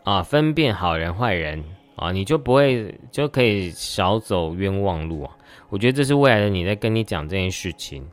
[0.03, 1.63] 啊分辨好人坏人
[1.95, 5.31] 啊，你就不会就可以少走冤枉路啊！
[5.69, 8.05] 我觉得这是未来的你在跟你讲这件事情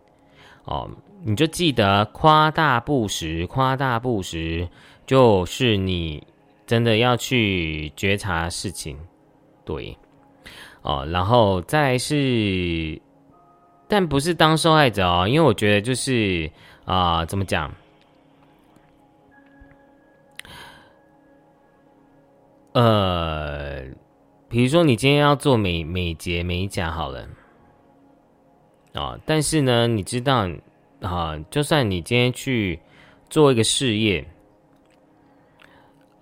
[0.66, 0.88] 哦，
[1.24, 4.68] 你就记得夸大不实，夸大不实
[5.04, 6.24] 就是你
[6.64, 8.96] 真的要去觉察事情，
[9.64, 9.98] 对，
[10.82, 13.00] 哦，然后再是，
[13.88, 16.50] 但不是当受害者哦，因为我觉得就是
[16.84, 17.72] 啊，怎么讲？
[22.72, 23.84] 呃，
[24.48, 27.26] 比如说你今天要做美美睫美甲好了，
[28.92, 30.46] 啊，但是呢，你知道
[31.00, 32.78] 啊，就算你今天去
[33.30, 34.22] 做一个事业，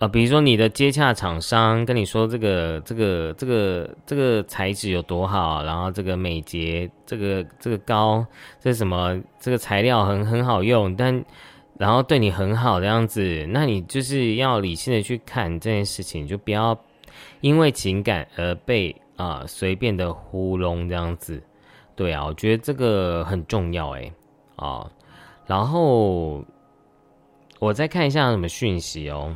[0.09, 8.25] 比如说你的接洽厂商跟你说这个这个这个这个材质有多好，然后这个美睫这个这个膏
[8.61, 11.25] 这什么这个材料很很好用，但。
[11.77, 16.79] 然后对你很好的样子，那你就是要理性的去看这件事情，就不要
[17.41, 21.43] 因为情感而被啊随便的糊弄这样子。
[21.97, 24.13] 对啊，我觉得这个很重要哎
[24.55, 24.89] 啊。
[25.49, 26.45] 然后
[27.59, 29.35] 我再看一下什么讯息哦。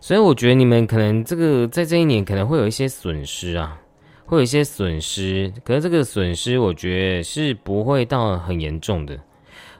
[0.00, 3.80] 所以我觉得你们可能这个在这一年可能会有一些损失啊，
[4.24, 5.52] 会有一些损失。
[5.64, 9.18] 可是这个损失，我觉得是不会到很严重的。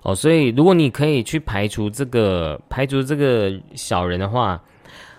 [0.02, 4.62] 哦，所以如果你可以去排除这个排除这个小人的话，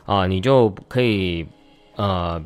[0.05, 1.45] 啊，你就可以
[1.95, 2.41] 呃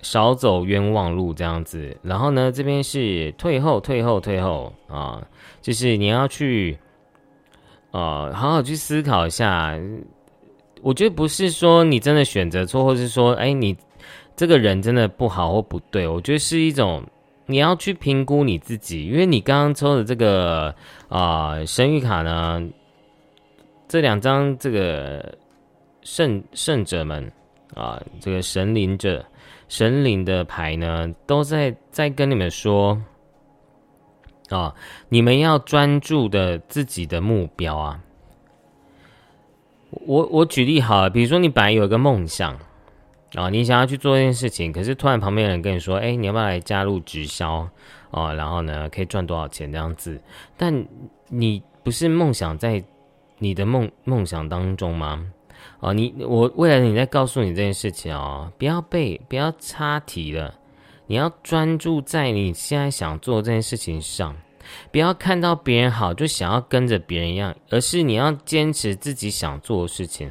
[0.00, 1.96] 少走冤枉路这样子。
[2.02, 5.22] 然后呢，这边是退后退后退后啊，
[5.60, 6.78] 就是你要去
[7.90, 9.78] 啊好好去思考一下。
[10.82, 13.74] 我觉得不是说你真的选择错，或是说哎你
[14.36, 17.02] 这个人真的不好或不对，我觉得是一种。
[17.44, 20.74] 你要去评估你自己，因为你刚刚抽的这个
[21.08, 22.62] 啊神谕卡呢，
[23.88, 25.36] 这两张这个
[26.02, 27.30] 圣圣者们
[27.74, 29.22] 啊，这个神灵者
[29.68, 32.98] 神灵的牌呢，都在在跟你们说
[34.48, 34.72] 啊，
[35.08, 38.00] 你们要专注的自己的目标啊。
[40.06, 42.58] 我我举例好了，比如说你本来有一个梦想。
[43.34, 47.66] 啊，你想要去做一件事情，可是突然旁边人跟你说：“哎，你要不要来加入直销？
[48.10, 50.20] 哦，然后呢，可以赚多少钱这样子？”
[50.54, 50.86] 但
[51.28, 52.84] 你不是梦想在
[53.38, 55.26] 你的梦梦想当中吗？
[55.80, 60.54] 啊，你我未来你在告诉你这件事情哦，不要被不要插题了，
[61.06, 64.36] 你要专注在你现在想做这件事情上，
[64.90, 70.30] 不要看到别人好就想要跟着别人一样，而是你要坚持自己想做的事情。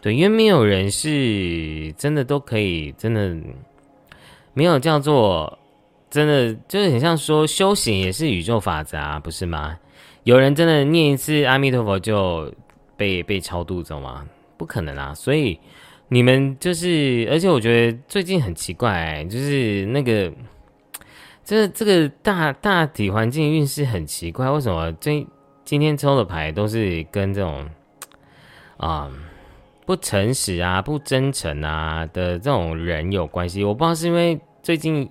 [0.00, 3.34] 对，因为没有人是真的都可以，真的
[4.52, 5.58] 没有叫做
[6.10, 9.76] 真的，就是很像说修行也是宇宙法则啊，不是吗？
[10.24, 12.52] 有人真的念一次阿弥陀佛就
[12.96, 14.26] 被被超度走吗？
[14.56, 15.12] 不可能啊！
[15.12, 15.58] 所以
[16.08, 20.32] 你们就是，而且我觉得最近很奇怪，就是那个
[21.44, 25.26] 这这个大大体环境运势很奇怪，为什么这
[25.64, 27.68] 今天抽的牌都是跟这种
[28.76, 29.10] 啊？
[29.86, 35.06] 不诚实啊，不真诚啊的这种人有关系，我不知道是因为最近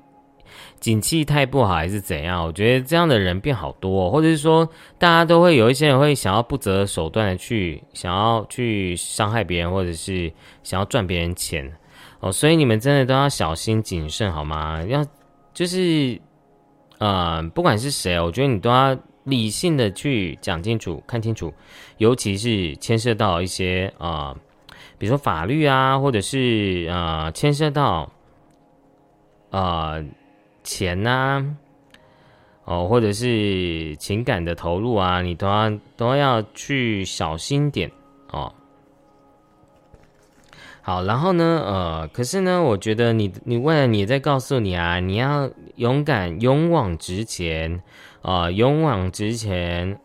[0.79, 2.43] 景气太不好还是怎样。
[2.43, 4.67] 我觉得这样的人变好多，或者是说
[4.97, 11.71] 大家都会有一些人会想要不择手段的去想要去伤害别人，或者是想要赚别人钱
[12.19, 12.31] 哦。
[12.31, 14.83] 所以你们真的都要小心谨慎好吗？
[14.87, 15.05] 要
[15.53, 16.19] 就是
[16.97, 21.53] 呃，不管是谁，我觉得你都要理性的去讲清楚、看清楚，
[21.97, 24.35] 尤其是牵涉到一些啊。
[24.97, 28.09] 比如说法律啊，或者是呃牵涉到
[29.49, 30.01] 啊
[30.63, 31.45] 钱呐，
[32.63, 37.91] 哦，或者是情感的投入啊，你都要都要去小心点
[38.31, 38.53] 哦。
[40.85, 47.81] 好，然后呢，呃，可是呢，我觉得你你未来你在告诉你啊，你要勇敢勇往直前
[48.21, 49.97] 啊，勇往直前。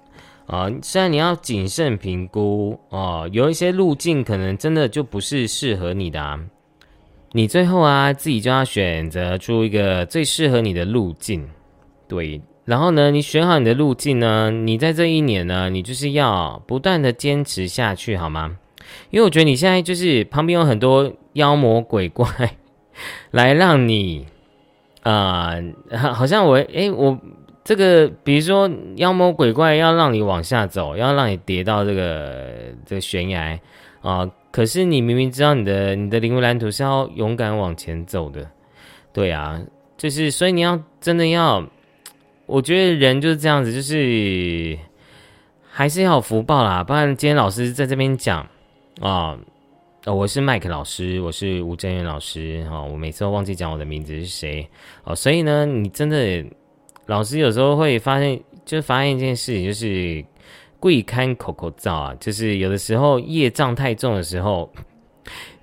[0.47, 6.41] 啊，虽然你要谨慎评估哦，有一些路径可能真的就不是适合你的啊。
[7.33, 11.47] 你最后啊，自己就要选择出一个最适合你的路径，
[12.09, 12.41] 对。
[12.65, 18.57] 然后呢，你选好你的路径呢，你在这一年呢，你就是要不断的坚持下去，好吗？
[19.11, 22.27] 因为我觉得你现在就是旁边有很多妖魔鬼怪
[23.31, 24.27] 来让你
[25.03, 25.55] 啊，
[26.15, 27.19] 好像我诶，我。
[27.65, 32.51] 这个，比如说妖魔鬼怪要让你往下走，要让你跌到这个
[32.87, 33.61] 这个悬崖
[34.01, 34.27] 啊！
[34.51, 38.51] 可是你明明知道你的你的灵魂蓝图是要勇敢往前走的，
[39.13, 39.61] 对啊，
[39.99, 41.63] 就是所以你要真的要，
[42.47, 44.79] 我觉得人就是这样子，就是
[45.71, 48.49] 还是要有福报啦，不然今天老师在这边讲
[49.01, 49.39] 啊，
[50.07, 54.69] 我是麦克老师，我是吴正元老师啊，我每次都忘记讲我的名字是谁
[55.05, 56.45] 哦，所以呢，你真的。
[57.07, 60.23] 老师有时候会发现，就发现一件事情，就是
[60.79, 64.71] 贵看口口罩啊，就是有的时候业障太重的时候，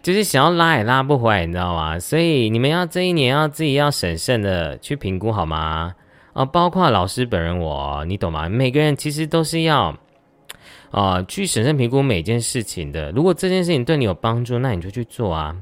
[0.01, 1.99] 就是想要拉也拉不回来，你知道吗？
[1.99, 5.93] 所以你们要这一年要自己要审慎的去评估好吗？
[6.33, 8.49] 啊，包括老师本人我，你懂吗？
[8.49, 9.95] 每个人其实都是要
[10.91, 13.11] 啊去审慎评估每件事情的。
[13.11, 15.55] 如果这件事情对你有帮助，那你就去做啊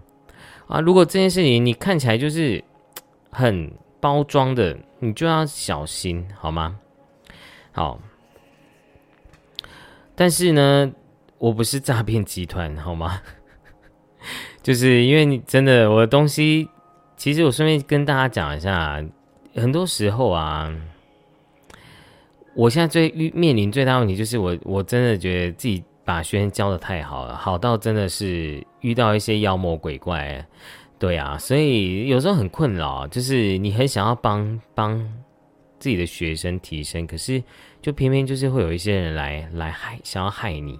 [0.68, 0.80] 啊！
[0.80, 2.64] 如果这件事情你看起来就是
[3.32, 6.80] 很包装的，你就要小心好吗？
[7.72, 8.00] 好，
[10.16, 10.92] 但是呢，
[11.38, 13.22] 我不是诈骗集团，好吗？
[14.62, 16.70] 就是因为你真的，我的东西，
[17.18, 19.04] 其实我顺便跟大家讲一下，
[19.56, 20.74] 很多时候啊，
[22.56, 30.46] 我现在最遇面临最大问题就是我，我真的觉得自己把学生教的太好了，好到真的是遇到一些妖魔鬼怪，
[30.98, 35.24] 对啊，所以有时候很困扰，就是你很想要帮帮。
[35.80, 37.44] 自己的学生提升，可是
[37.82, 40.80] 就偏偏就是会有一些人来来害，想要害你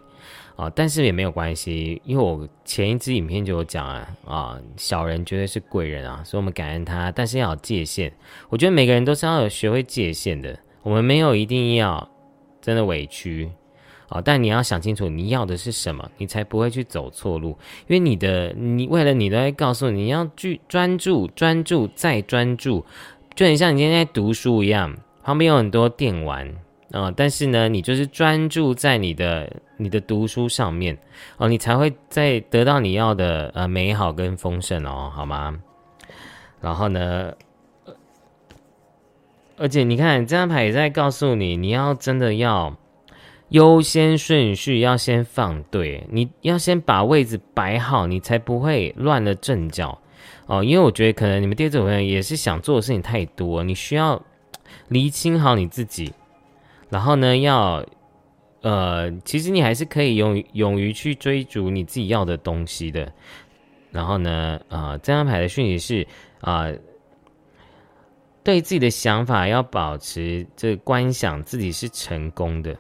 [0.56, 0.72] 啊！
[0.74, 8.10] 但是也没有关系，因为我前一支影片就有讲啊啊，小人绝对是贵人啊，所以我们感恩他，但是要有界限。
[8.48, 12.08] 我觉得每个人都是要有学会界限的，我们没有一定要
[12.62, 13.50] 真的委屈
[14.10, 17.58] 啊，但你要想清楚你要的是什么，你才不会去走错路。
[17.88, 22.86] 因为你的你为了你都在告诉你要去专注、专注再专注。
[23.36, 26.48] 就很像你今天在读书一样，旁边有很多电玩
[26.92, 30.96] 啊，但是呢，你就是专注在你的你的读书上面
[31.38, 35.58] 哦，你才会在得到你要的呃美好跟丰盛哦，好吗？
[36.62, 37.34] 然后呢，
[39.58, 42.76] 而且你看这张牌也在告诉你，你要真的要
[43.50, 50.00] 优先顺序要先放对，你要先把位置摆好，你才不会乱了阵脚。
[50.46, 54.22] 哦，因为我觉得可能你们第二组朋友也是想做的事情太多，你需要
[54.90, 56.12] 厘清好你自己，
[56.90, 57.86] 然后呢，要
[58.62, 63.12] 呃，其实你还是可以勇勇于去追逐你自己要的东西的。
[63.92, 66.08] 然后呢，啊，这张牌的讯息是
[66.42, 66.68] 啊，
[68.44, 72.78] 对自己的想法要保持这观想自己是成功的。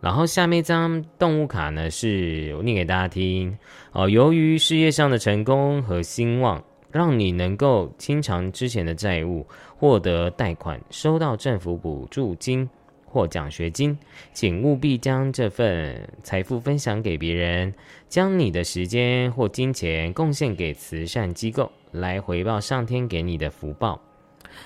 [0.00, 3.56] 然后下面一张动物卡呢，是我念给大家听
[3.92, 6.62] 哦，由于事业上的成功和兴旺。
[6.92, 9.46] 让你能够清偿之前的债务，
[9.78, 12.68] 获得贷款，收到政府补助金
[13.06, 13.98] 或奖学金，
[14.34, 17.72] 请务必将这份财富分享给别人，
[18.10, 23.98] 将你的时间或金钱贡献给慈善机构，来回报上天给你的福报。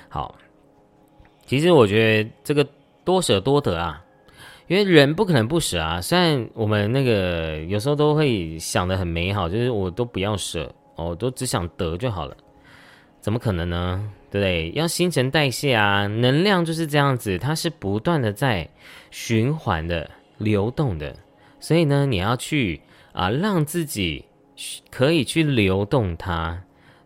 [0.08, 0.36] 好，
[1.44, 2.66] 其实我觉得这个
[3.04, 4.02] 多舍多得啊，
[4.66, 6.00] 因为人不可能不舍啊。
[6.00, 10.72] 虽然我们那个有时候都会想的很美好，就是我都不要舍。
[10.98, 12.34] 哦，都只想得就好了，
[13.20, 14.10] 怎么可能呢？
[14.30, 14.70] 对不对？
[14.70, 18.66] 要新陈代谢啊，能量就是这样子，它是不断的在
[19.10, 21.14] 循环的、流动的。
[21.60, 22.80] 所以呢，你要去
[23.12, 24.24] 啊，让自己
[24.90, 26.58] 可以去流动它，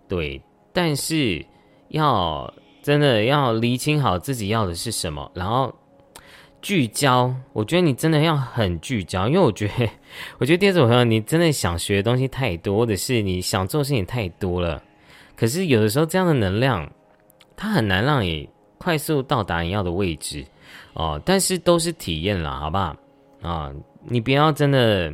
[0.06, 0.40] 对。
[0.72, 1.44] 但是
[1.88, 2.54] 要
[2.90, 5.72] 真的要厘清好自己要的是什么，然后。
[6.62, 9.88] 聚焦，我觉得你真的要很聚焦，因为我觉得，
[10.36, 14.82] 我觉得第二种朋友，你真的想学的东西太多，或者是你想做的事情太多了。
[15.34, 16.86] 可是有的时候，这样的能量，
[17.56, 20.44] 它很难让你快速到达你要的位置
[20.92, 21.18] 哦。
[21.24, 22.94] 但是都是体验了，好不好？
[23.40, 23.72] 啊，
[24.04, 25.10] 你不要真的，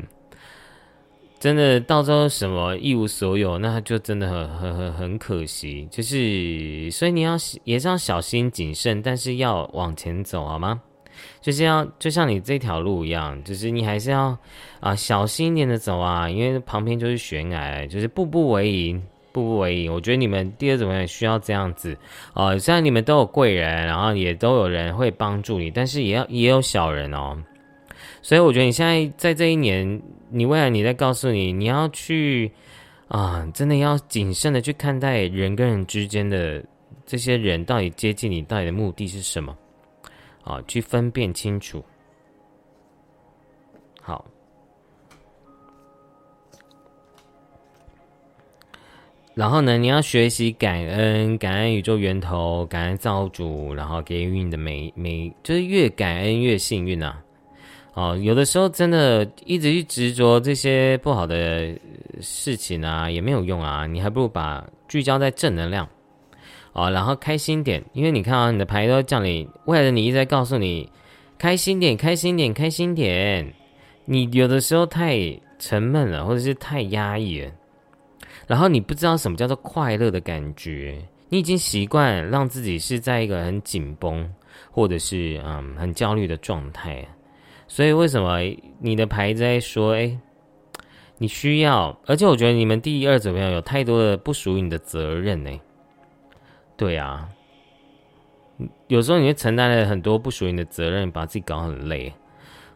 [1.39, 5.87] 真的到时候什么一无所有，那就真的很很很很可惜。
[5.91, 10.81] 就是，所以你要也是要小心谨慎，但是要往前走，好吗？
[11.41, 14.37] 就是要就像你这条路一样，就是你还是要
[14.81, 19.93] 啊小心一点的走啊，因为旁边就是悬崖，就是步步为营，步步为营。
[19.93, 21.97] 我觉得你们第二种也需要这样子
[22.33, 22.59] 哦。
[22.59, 27.37] 虽然你们都有贵人，然后也都有人会帮助你，但是也要也有小人哦。
[28.27, 32.51] 所以我觉得你现在在这一年，你未来你在告诉你，你要去
[33.07, 36.61] 啊，真的要谨慎的去看待人跟人之间的
[37.07, 39.57] 这些人到底接近你到底的目的是什么。
[40.43, 41.85] 啊，去分辨清楚。
[44.03, 44.25] 好，
[49.35, 57.23] 然后呢，你要学习感恩，感恩宇宙源头，感恩造物主，然后给予你的每每，就是越感恩越幸运呐。
[57.97, 61.75] 哦，有的时候真的一直去执着这些不好的
[62.21, 63.87] 事情啊，也没有用啊。
[63.87, 65.89] 你还不如把聚焦在正能量。
[66.75, 70.93] 哦，然后开心点，因为你看啊，你的牌都叫你，为了你一直在告诉你，
[71.39, 73.51] 开心点，开心点，开心点。
[74.05, 75.19] 你有的时候太
[75.59, 77.51] 沉闷了，或者是太压抑了，
[78.47, 84.31] 然后你不知道什么叫做快乐的感觉，你已经习惯让自己是在一个很紧绷，
[84.71, 87.03] 或者是嗯很焦虑的状态。
[87.69, 88.39] 所以为什么
[88.81, 90.19] 你的牌在说，哎，
[91.19, 91.99] 你需要？
[92.07, 95.51] 而且我觉得你们第二组朋友有太多的不属于你的责任呢。
[96.77, 97.29] 对啊，
[98.87, 102.13] 有时候你会承担了很多不属于你的责任，把自己搞很累。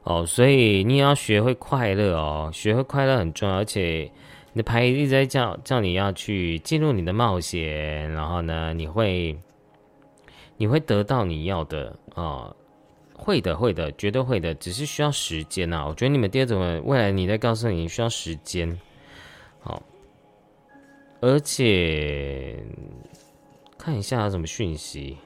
[0.03, 3.57] 哦，所以你也要学会快乐哦，学会快乐很重要。
[3.57, 4.11] 而且
[4.53, 9.39] 你的牌一直在叫叫你要去进入你的冒险，然后呢，你会
[10.57, 12.55] 你会得到你要的啊。
[13.21, 15.87] 会的，会的，绝对会的，只是需要时间呐。
[15.87, 18.81] 我觉得你们第二种未来，你在告诉你需要时间，
[19.61, 19.83] 好，
[21.21, 22.65] 而且
[23.77, 25.19] 看一下什么讯息。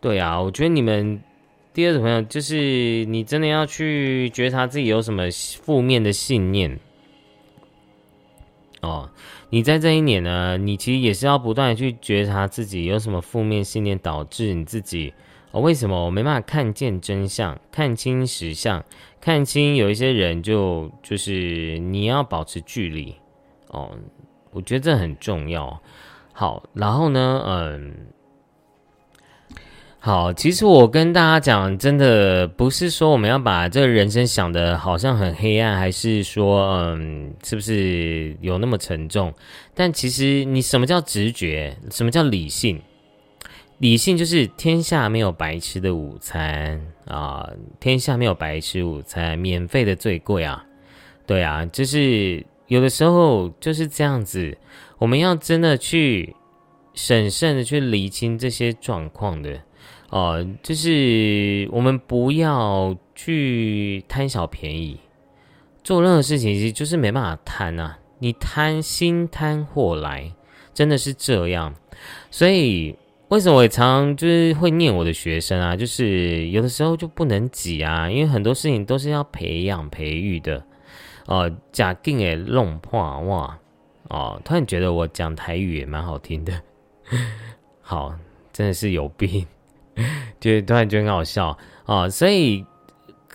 [0.00, 1.22] 对啊，我觉得你们
[1.72, 5.24] 第二种朋友，就是你真的要去觉察自己有什么
[5.62, 6.78] 负面的信念
[8.80, 9.10] 哦。
[9.50, 15.12] 你在这一年呢，你其实也是要不断的去觉察自己有什么负面信念导致你自己
[15.52, 18.84] 哦，为什么我没办法看见真相、看清实相、
[19.20, 23.14] 看清有一些人就就是你要保持距离
[23.68, 23.90] 哦，
[24.50, 25.80] 我觉得这很重要。
[26.32, 27.94] 好，然后呢，嗯。
[30.00, 39.34] 好，其实我跟大家讲，真的不是说我们要把这个人生想的好像很黑暗，还是说，嗯，是不是有那么沉重？
[39.74, 41.76] 但其实你什么叫直觉？
[41.90, 42.80] 什么叫理性？
[43.78, 47.48] 理性就是天下没有白吃的午餐啊！
[47.80, 50.64] 天下没有白吃午餐，免费的最贵啊！
[51.26, 54.56] 对啊，就是有的时候就是这样子，
[54.98, 56.34] 我们要真的去
[56.94, 59.60] 审慎的去理清这些状况的。
[60.10, 64.98] 哦，就是我们不要去贪小便宜，
[65.84, 67.98] 做任何事情其实就是没办法贪啊！
[68.18, 70.32] 你贪心贪货来，
[70.72, 71.74] 真的是这样。
[72.30, 72.96] 所以
[73.28, 75.76] 为什么我常常就是会念我的学生啊？
[75.76, 80.64] 就是有的时候就不能挤啊，因为很多事情都是要培养培育的。
[81.26, 83.58] 哦，假定诶弄破哇！
[84.08, 86.62] 哦，突然觉得我讲台语也蛮好听的。
[87.82, 88.14] 好，
[88.54, 89.46] 真的是有病。
[90.38, 92.64] 就突然觉得很好笑哦，所以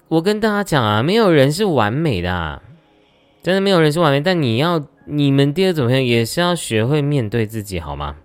[0.08, 2.62] 我跟大家讲啊，没有人是完美的，
[3.42, 4.22] 真的没有人是完美。
[4.22, 8.16] 但你要，你们第二种朋友也是要学会面对自己，好吗？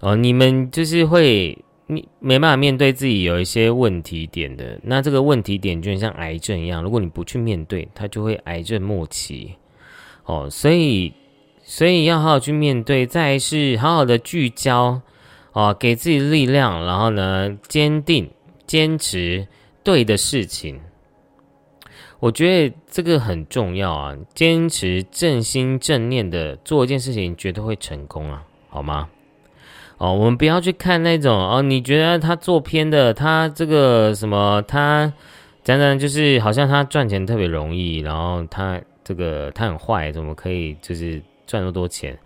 [0.00, 9.54] 哦，你们就是会你没办法面对自己有一些问题点的，那这个问题点就像癌症一样，如果你不去面对，它就会癌症末期。
[10.24, 11.12] 哦，所以
[11.62, 15.00] 所以要好好去面对，再是好好的聚焦。
[15.52, 18.30] 哦，给自己力量，然后呢，坚定、
[18.66, 19.46] 坚持
[19.84, 20.80] 对的事情。
[22.20, 24.16] 我觉得这个很重要啊！
[24.32, 29.08] 坚持正心正念的做一件事情，绝对会成功啊，好吗？
[29.98, 35.12] 哦，我们不要去看那种哦，你觉得他做偏的，他这个什么，他
[35.64, 42.16] 讲讲就是好像他赚钱特别容易，然后他这个他很坏，怎么可以就是赚那么多钱？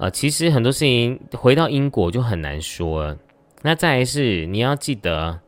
[0.00, 3.14] 啊，其实很多事情回到因果就很难说。
[3.60, 5.38] 那再来是你要记得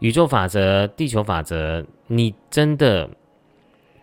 [0.00, 3.08] 宇宙法则、地球法则，你真的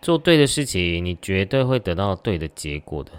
[0.02, 3.12] 做对的事情，你绝对会得到对的结果的。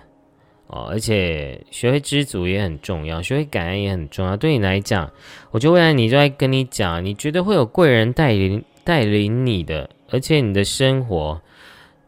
[0.68, 4.36] 哦，而且学会知足也很重要，学会感恩也很重要。
[4.36, 5.10] 对你来讲，
[5.52, 11.42] 我觉得未来你就在跟你讲，你绝对会有贵人带领带领你的，而且你的生活。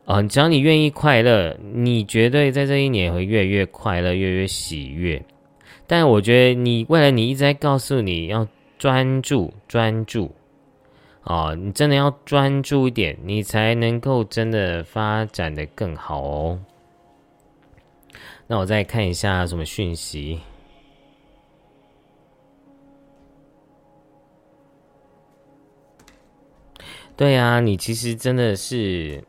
[0.07, 5.21] 啊，只要你愿意快乐，你绝对在这一年会越来越快乐，越来越喜悦。
[5.85, 8.47] 但我觉得你未来你一直在告诉你要
[8.77, 10.33] 专注，专注。
[11.23, 16.59] 哦，你真的要专注一点，你才能够真的发展的更好哦。
[18.47, 20.39] 那我再看一下什么讯息。
[27.17, 29.21] 对呀，你其实真的是。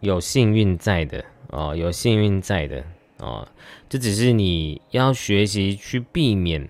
[0.00, 2.84] 有幸运在的哦，有幸运在的
[3.18, 3.46] 哦，
[3.88, 6.68] 这只是你要学习去避免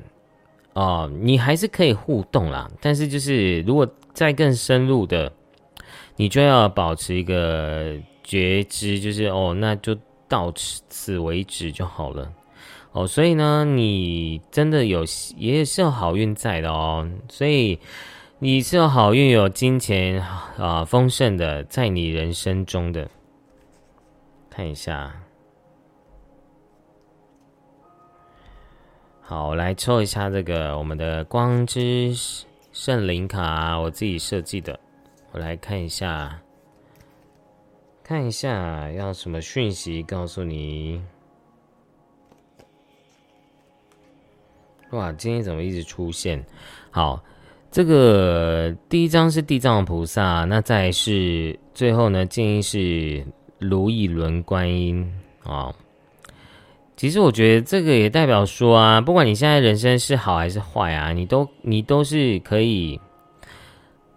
[0.72, 5.32] 哦，你还是可以互动啦，但是就是如果再更深入的，
[6.16, 12.32] 你就要保持一个觉知，就是哦，那就到此此为止就好了
[12.92, 13.06] 哦。
[13.06, 15.04] 所以呢，你真的有
[15.36, 17.78] 也是有好运在的哦，所以
[18.38, 20.24] 你是有好运、有金钱
[20.56, 23.08] 啊丰盛的在你人生中的。
[24.58, 25.14] 看一下，
[29.20, 32.12] 好，来抽一下这个我们的光之
[32.72, 34.76] 圣灵卡，我自己设计的。
[35.30, 36.40] 我来看一下，
[38.02, 41.00] 看一下要什么讯息告诉你。
[44.90, 46.44] 哇，今天怎么一直出现？
[46.90, 47.22] 好，
[47.70, 53.24] 这个第一张是地藏菩萨，那再是最后呢，建议是
[53.58, 55.74] 如意轮观音啊。
[56.96, 63.00] 其实我觉得这个也代表说啊，不管你现在人生是好还是坏啊，你都你都是可以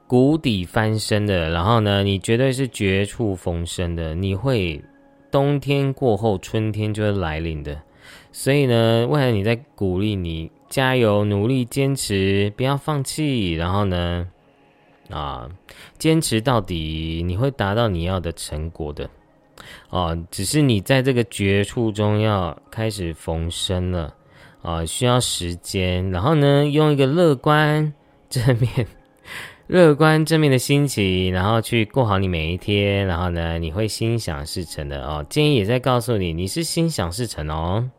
[0.08, 1.52] 谷底翻身的。
[1.52, 4.84] 然后呢，你绝对是绝处逢生的，你会
[5.30, 7.80] 冬天过后春天就会来临的。
[8.32, 13.54] 所以呢，未来你在鼓励你加油、努力、坚持，不要放弃。
[13.54, 14.28] 然后呢，
[15.12, 15.48] 啊，
[16.00, 19.08] 坚持到底，你会达到你要的成果的。
[19.90, 24.16] 哦，只是你在这个绝处中要开始逢生了，
[24.62, 26.10] 啊，需要时间。
[26.12, 27.94] 然后呢，用一个乐观、
[28.30, 28.88] 正面、
[29.68, 33.06] 乐观正面的心情，然后去过好你每一天。
[33.06, 35.26] 然后呢，你会心想事成的哦。
[35.30, 37.90] 建议也在告诉你，你是心想事成哦。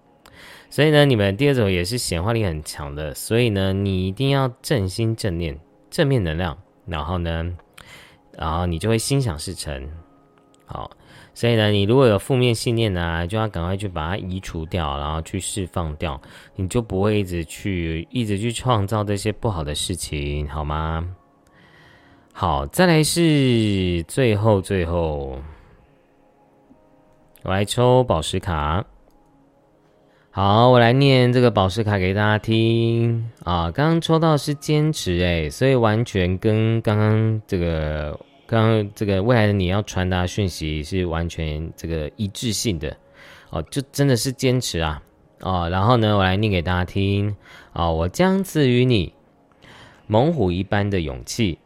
[0.71, 5.59] 所以呢，你们第二种也是显化力很强的，所以呢，你一定要正心正念、
[5.91, 6.57] 正面能量。
[6.87, 7.55] 然后呢，
[8.39, 9.89] 然后你就会心想事成。
[10.65, 10.91] 好。
[11.35, 16.21] 所以呢，你如果有负面信念呢，就要赶快去把它移除掉，然后去释放掉，
[16.57, 21.09] 你就不会一直去一直去创造这些不好的事情，好吗？
[22.35, 25.39] 好，再来是最后最后，
[27.43, 28.85] 我来抽宝石卡。
[30.31, 33.71] 好，我来念这个宝石卡给大家听啊。
[33.71, 38.19] 刚刚抽到是坚持，诶，所以完全跟刚刚这个。
[38.53, 42.95] 刚刚这个未来的你要传达讯息是完全这个一致性的
[43.49, 45.03] 哦，就真的是坚持啊
[45.41, 45.71] 哦。
[45.71, 47.35] 然后呢，我来念给大家听
[47.73, 49.11] 啊，我将赐予你
[50.07, 51.59] 猛虎一般的勇气、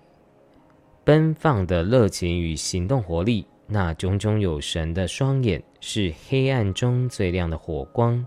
[1.02, 3.44] 奔放的热情与行动活力。
[3.66, 8.24] 那炯炯有神的双眼是黑暗中最亮的火光，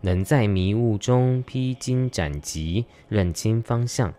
[0.00, 4.12] 能在迷雾中披荆斩棘、认清方向。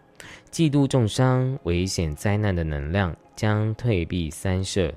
[0.50, 3.14] 嫉妒重伤、危险灾难的能量。
[3.36, 4.94] 将退避三舍，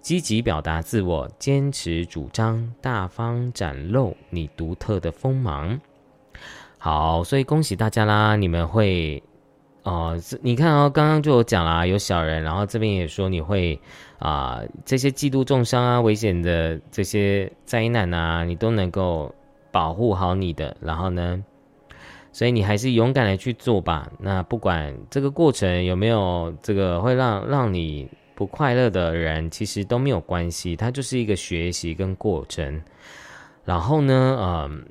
[0.00, 5.80] 积极表达自我，坚持主张，大方展露你独特的锋芒。
[6.78, 8.36] 好，所以恭喜大家啦！
[8.36, 9.22] 你们会
[9.84, 13.80] 哦，你看哦，刚刚就有讲啦，有小人，然后这边也说你会
[14.18, 19.34] 啊，这些嫉妒重伤啊、危险的这些灾难啊，你都能够
[19.70, 20.76] 保护好你的。
[20.80, 21.42] 然后呢？
[22.34, 24.10] 所以你还是勇敢的去做吧。
[24.18, 30.74] 那不管这个过程有没有这个会让让你不快乐的人，其实都没有关系。
[30.74, 32.82] 它就是一个学习跟过程。
[33.64, 34.84] 然后呢，嗯，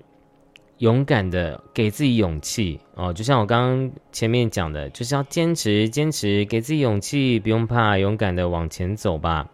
[0.78, 3.12] 勇敢的给自己勇气哦。
[3.12, 9.46] 就像我刚刚前面讲的，就是要坚持，坚持，给自己勇气，不用怕，勇敢的往前走吧。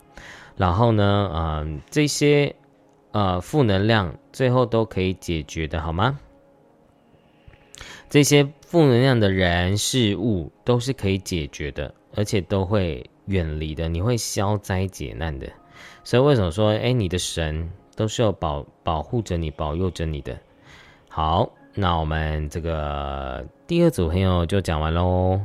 [0.55, 2.55] 然后呢，嗯，这些
[3.13, 6.19] 呃负能量最后都可以解决的，好吗？
[8.09, 13.87] 这些负能量的人事物都是可以解决的，而且都会远离的。
[13.87, 15.47] 你会消灾解难的。
[16.03, 20.35] 所以为什么说，哎，你的神都是要保保护着你、保佑着你的？
[21.07, 25.39] 好，那我们这个第二组朋友就讲完喽。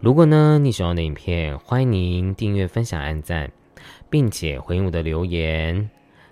[0.00, 3.52] 如果呢你喜欢我的影片，欢迎您订阅、分享、按赞，
[4.08, 5.88] 并且回应我的留言。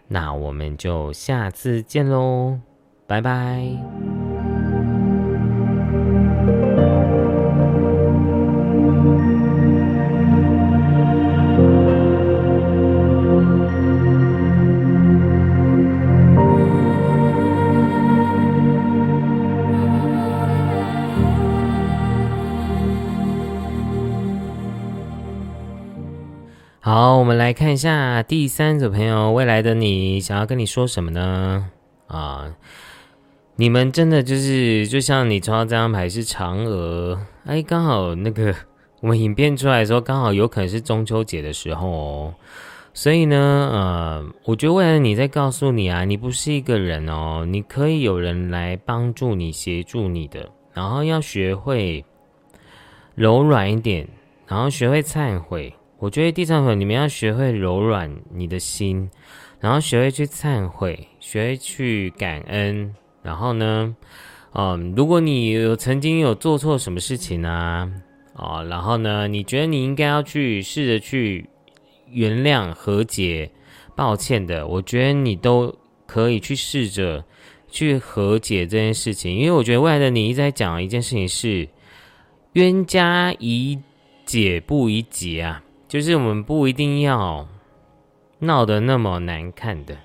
[0.08, 2.58] 那我们就下次见喽，
[3.06, 4.17] 拜拜。
[27.48, 31.70] 来看一下第三组朋友，未来的你想要跟你说什么呢？
[32.06, 32.54] 啊，
[33.56, 38.54] 你们真的就是就像你抽到这张牌是嫦娥，哎，刚好那个
[39.00, 42.34] 我们影片出来的时候，刚好有可能是中秋节的时候哦。
[42.92, 52.04] 所以呢，呃，我觉得未来的你在告诉你啊，你不是一个人哦，你可以有人来帮助你、协助你的，然后要学会
[53.14, 54.06] 柔软一点，
[54.46, 55.72] 然后学会忏悔。
[56.00, 59.10] 我觉得第三回你们要学会柔软你的心，
[59.58, 62.94] 然后学会去忏悔，学会去感恩。
[63.20, 63.96] 然后呢，
[64.52, 67.90] 嗯，如果你有曾经有做错什么事情啊，
[68.34, 71.44] 哦，然后呢，你觉得你应该要去试着去
[72.08, 73.50] 原谅、和解、
[73.96, 75.76] 抱歉的，我觉得你都
[76.06, 77.24] 可以去试着
[77.68, 79.34] 去和解这件事情。
[79.34, 81.68] 因为我觉得未来的你一直在讲一件事情是
[82.52, 83.76] 冤家宜
[84.24, 85.60] 解不宜结啊。
[85.88, 87.48] 就是我们不一定要
[88.40, 89.96] 闹得那么难看的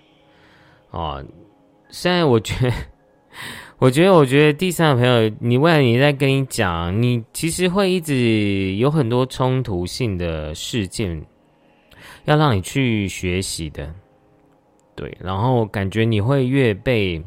[0.91, 1.23] 哦。
[1.89, 2.73] 虽然我觉得，
[3.77, 11.23] 我觉得，我觉得第三个朋友，你未来你在跟你讲，你其实会一直有很多冲突性的事件，
[12.25, 13.93] 要让你去学习的，
[14.95, 17.23] 对，然后感觉你会越被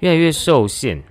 [0.00, 1.02] 越来越受限。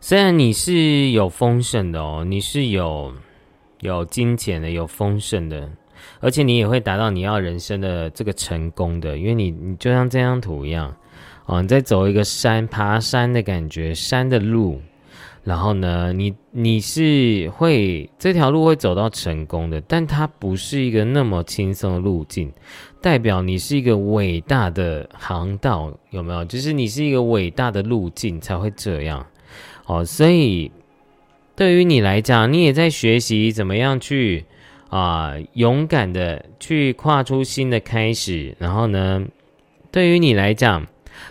[0.00, 3.14] 虽然你是有丰盛的哦，你是有
[3.84, 5.70] 有金钱的，有丰盛的，
[6.20, 10.94] 而且你也会达到你要人生的这个成功的，因为你你就像这张图一样。
[11.46, 14.80] 哦，你在走一个山，爬山的感觉，山的路，
[15.42, 22.50] 然后呢，你你是会这条路会走到成功的，但它不是一个那么轻松的路径，
[23.02, 26.42] 代表你是一个伟大的航道，有没有？
[26.46, 29.26] 就是你是一个伟大的路径才会这样。
[29.84, 30.72] 哦，所以
[31.56, 34.44] 对于你来讲，你也在学习怎么样去
[34.88, 39.24] 啊，勇敢的去跨出新的开始，然后呢，
[39.90, 40.86] 对于你来讲。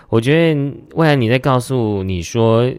[0.08, 2.72] 我觉得未来你在告诉你说，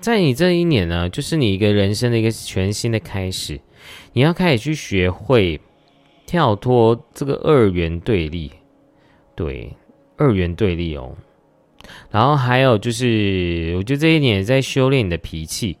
[0.00, 3.60] 在你这一年呢，就是你一个人生的一个全新的开始，
[4.14, 5.60] 你要开始去学会
[6.26, 8.50] 跳脱这个二元对立，
[9.36, 9.76] 对，
[10.16, 11.14] 二元对立哦。
[12.10, 15.78] 然后还有就是，我觉得这一年在修炼你的脾气，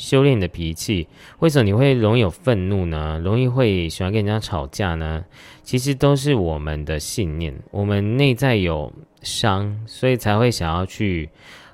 [0.00, 1.06] 修炼你的脾气。
[1.38, 3.20] 为什么你会容易有愤怒呢？
[3.22, 5.24] 容易会喜欢跟人家吵架呢？
[5.62, 8.92] 其实都是我们的信念，我们内在有。
[9.22, 11.28] 伤，所以才会想要去，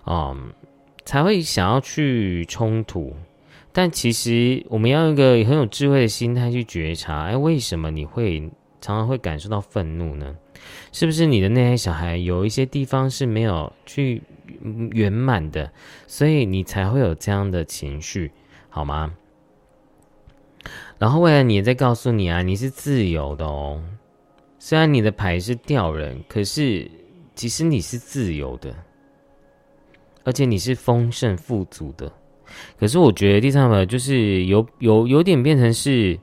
[0.04, 0.52] 嗯，
[1.04, 3.14] 才会想要去冲突。
[3.72, 8.40] 但其实我们要用一个很有智慧的心态去觉察，哎，为什么你会
[8.80, 10.34] 常常会感受到愤怒呢？
[10.90, 14.20] 是不是你的那些小孩有一些地方是没有去
[14.92, 15.72] 圆满的，
[16.06, 18.32] 所以你才会有这样的情绪，
[18.68, 19.14] 好吗？
[20.98, 23.82] 然后未来你也在告诉你啊，你是自由的哦。
[24.58, 26.90] 虽然你的牌是吊人，可是。
[27.36, 28.74] 其实你是自由的，
[30.24, 32.10] 而且你是丰盛富足的。
[32.78, 36.18] 可是我觉得第三个就是有有有点变成是，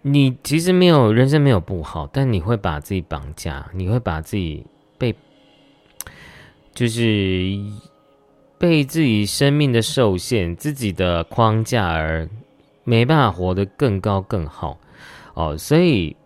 [0.00, 4.64] 你其实没有人生没有不好，但你会把自己绑架，你会把自己
[6.74, 7.58] 就是
[8.58, 12.28] 被自己生命的受限、自己的框架而
[12.84, 14.78] 没办法活得更高更好
[15.34, 16.16] 哦，所以。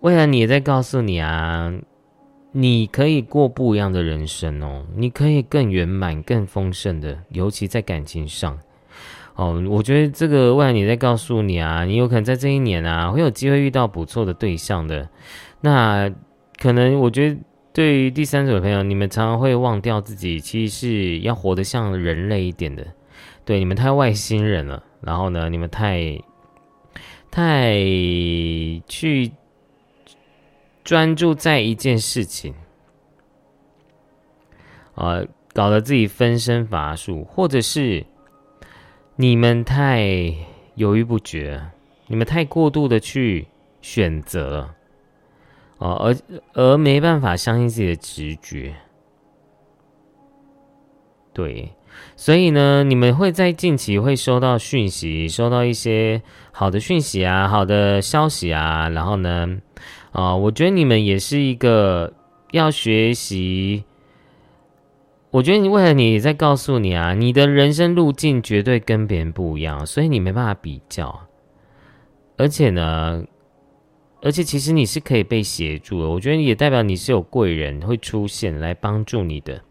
[0.00, 1.72] 未来你也在告诉你啊，
[2.52, 8.58] 你可以过不一样的人生哦，你可以更圆满、更丰盛的，尤其在感情上
[9.34, 9.64] 哦。
[9.66, 15.08] 我觉得这个未来你在告诉你啊，你有可能在这一年啊，会有机会遇到不错的对象的。
[15.62, 16.12] 那
[16.58, 17.40] 可能我觉得
[17.74, 22.86] 对于第三组的朋友，你们常常会忘掉自己，其实是要活得像人类一点的。
[23.44, 26.18] 对，你们太外星人了，然后呢，你们太
[27.30, 27.74] 太
[28.88, 29.30] 去。
[30.84, 32.52] 专注在一件事情，
[34.94, 38.04] 啊，搞得自己分身乏术，或者是
[39.16, 40.34] 你们太
[40.74, 41.58] 犹豫不决，
[42.06, 43.46] 你们太过度的去
[43.80, 44.73] 选择，
[45.78, 46.16] 哦，而
[46.52, 48.74] 而没办法相信自己的直觉，
[51.32, 51.72] 对，
[52.16, 56.22] 所以呢，你们会在近期会收到讯息，收到一些
[56.52, 59.58] 好的讯息啊，好的消息啊，然后呢？
[60.12, 62.12] 啊，我觉得你们也是一个
[62.52, 63.84] 要学习。
[65.32, 71.26] 我觉得你为了你在告诉你啊，你的人生路径绝对跟别人不一样，所以你没办法比较。
[72.36, 73.24] 而且呢，
[74.24, 76.08] 而且其实你是可以被协助的。
[76.08, 79.62] 我觉得也代表你是有贵人会出现来帮助你的。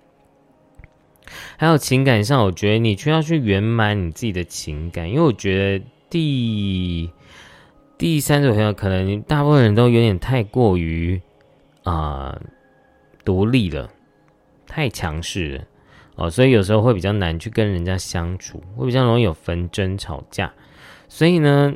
[1.58, 7.10] 还有情感上，我觉得你需要去圆满你自己的情感，因为我觉得第。
[7.96, 11.22] 第三种朋友，可能大部分人都有点太过于
[11.84, 12.38] 啊
[13.24, 13.90] 独立了，
[14.68, 15.64] 太强势了
[16.16, 20.52] 哦，所以有时候会比较难去跟人家相处，会比较容易有纷争吵架。
[21.08, 21.74] 所以呢，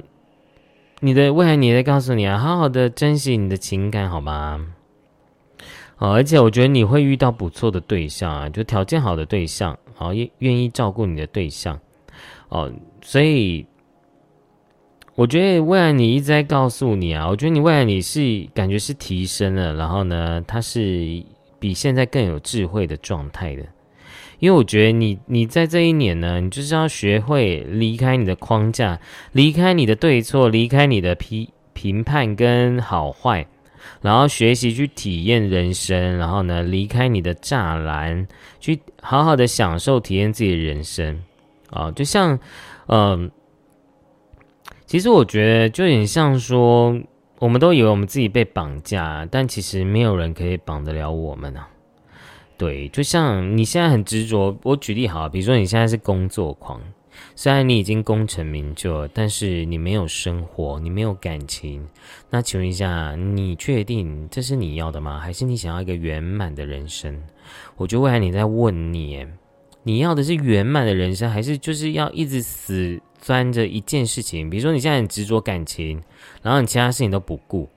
[0.99, 4.67] 你的未来你在告诉你啊，好好的珍惜你的情感，好吗？
[5.97, 11.79] 哦，而且我觉得你会遇到不错的对象啊，就条件好的对象，好愿愿意照顾你的对象
[12.49, 12.71] 哦，
[13.01, 13.65] 所以。
[15.15, 21.23] 我觉得未来你一直在告诉你啊，我觉得你未来你是感觉是提升了，然后呢，他是
[21.57, 23.63] 比现在更有智慧的状态的，
[24.39, 28.99] 因为我觉得你你在这一年呢，你就是要学会离开你的框架，
[29.31, 33.45] 离开你的对错，离开你的批评判跟好坏，
[34.01, 38.27] 然后学习去体验人生，然后呢，离开你的栅栏，
[38.59, 41.19] 去好好的享受体验自己的人生
[41.69, 42.39] 啊，就像
[42.87, 43.29] 嗯。
[44.85, 46.97] 其实我觉得就有点像说，
[47.39, 51.67] 我们都以为我们自己被绑架，但其实没有人可以绑得了我们啊。
[52.57, 56.81] 对，就像你现在很执着，我举例好，比如说你现在是工作狂，
[57.35, 61.87] 虽然你已经功成名就，但是你没有生活，你没有感情，
[62.31, 65.19] 那请问一下，你确定这是你要的吗？
[65.19, 67.15] 还是你想要一个圆满的人生？
[67.75, 69.23] 我觉得未来你在问你，
[69.83, 74.49] 你要的是圆满的人生，还是就是要一直死钻着一件事情？
[74.49, 76.01] 比如说你现在很执着感情，
[76.41, 77.69] 然后你其他事情都不顾。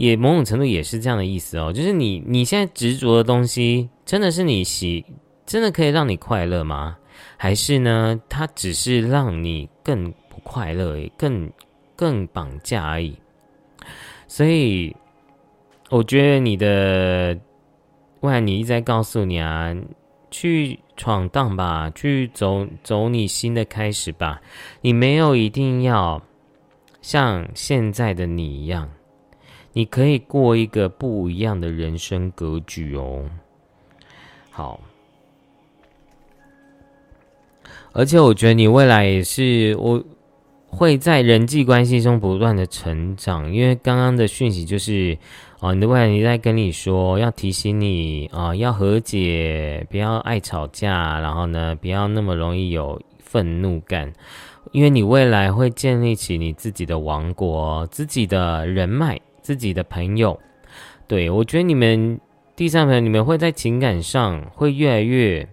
[0.00, 5.04] 也某种程度也是这样的意思哦，就是你你现在执着的东西，真的是你喜，
[5.44, 6.96] 真的可以让你快乐吗？
[7.36, 11.52] 还是呢，它只是让你更不快乐，更
[11.94, 13.14] 更绑架而已？
[14.26, 14.96] 所以，
[15.90, 17.38] 我觉得你的
[18.20, 19.76] 未来，你一直在告诉你啊，
[20.30, 24.40] 去闯荡吧，去走走你新的开始吧。
[24.80, 26.22] 你没有一定要
[27.02, 28.88] 像现在的你一样。
[29.80, 33.24] 你可以过一个不一样的人生格局哦。
[34.50, 34.78] 好，
[37.92, 40.04] 而且我觉得你未来也是我
[40.66, 45.16] 会在人际关系中不断的成长，因为刚刚的讯息就是
[45.60, 54.12] 啊，你的未来你在跟你说，要提醒你啊，要和解，不要爱吵架，然后呢，不要那么容易有愤怒感，
[54.72, 59.18] 因为你未来会建立起你自己的王国，自己的人脉。
[59.42, 60.38] 自己的朋友，
[61.06, 62.20] 对我觉得你们
[62.54, 65.48] 第三朋友，你们会在情感上会越来越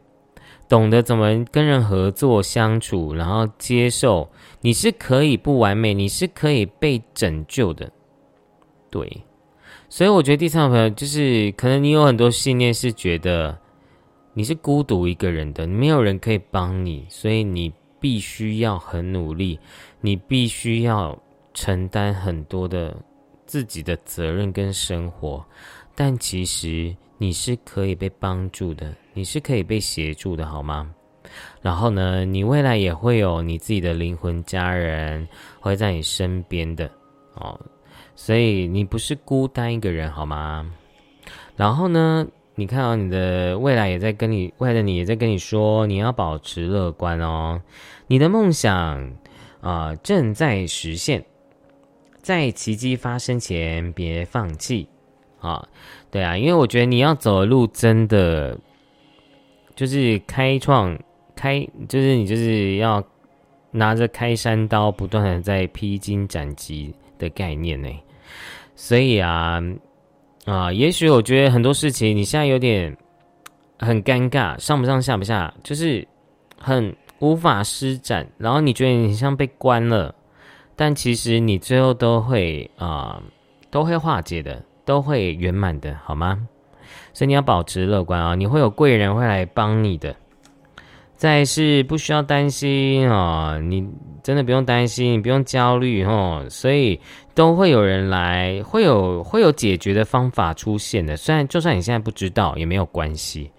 [0.68, 4.30] 懂得怎么跟人合作相处，然后接受
[4.62, 7.92] 你是可以不完美，你是可以被拯救的，
[8.90, 9.24] 对。
[9.90, 13.58] 所以我觉得第三朋友就是可能你有很多信念是觉得
[14.34, 19.60] 你是孤独一个人的，没有人可以帮你，所以你必须要很努力，
[20.02, 21.18] 你必须要
[21.54, 22.98] 承担很多的。
[23.48, 25.44] 自己的责任跟生活，
[25.96, 30.94] 但其实你是可以被帮助的，你是可以被协助的，好吗？
[31.62, 35.28] 然后呢，你未来也会有你自己的灵魂家人
[35.60, 36.90] 会在你身边的
[37.34, 37.60] 哦，
[38.16, 40.70] 所以你不是孤单一个人，好吗？
[41.56, 47.62] 然后呢，你看到你的未来也在跟你未来的你也在跟你说，你要保持乐观哦，
[48.08, 49.12] 你的梦想
[49.62, 51.26] 啊正在实现。
[52.28, 54.86] 在奇迹发生前，别放弃
[55.40, 55.66] 啊！
[56.12, 58.60] 对啊，因为我觉得你要走的路真的
[59.78, 61.00] 就是开创
[61.38, 63.02] 开，就是你就是要
[63.72, 67.90] 拿着开山刀，不断的在披荆斩棘的概念呢。
[68.76, 69.64] 所以啊
[70.44, 72.94] 啊，也许我觉得很多事情你现在有点
[73.80, 76.06] 很尴尬，上不上下不下，就是
[76.60, 80.14] 很无法施展，然后你觉得你像被关了。
[80.80, 83.20] 但其实你最后都会啊，
[83.72, 86.48] 都会化解的，都会圆满的，好吗？
[87.14, 90.16] 所以你要保持乐观啊，你会有贵人会来帮你的。
[91.16, 93.90] 再是不需要担心啊，你
[94.22, 96.46] 真的不用担心，你不用焦虑哦。
[96.48, 97.02] 所以
[97.34, 101.18] 都会有人来，会有会有解决的方法出现的。
[101.18, 103.50] 虽然就算你现在不知道也没有关系，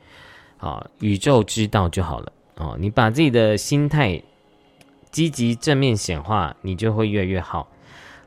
[0.58, 2.76] 啊，宇宙知道就好了哦。
[2.78, 4.22] 你把自己的心态。
[5.10, 7.68] 积极正面显化，你就会越来越好。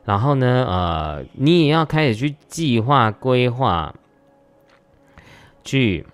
[0.04, 3.94] 然后呢，呃，你也要开始去计划、规划，
[5.62, 6.06] 去。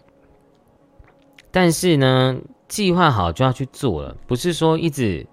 [1.51, 2.39] 但是呢，
[2.69, 5.27] 计划好就要去做了，不是说一直。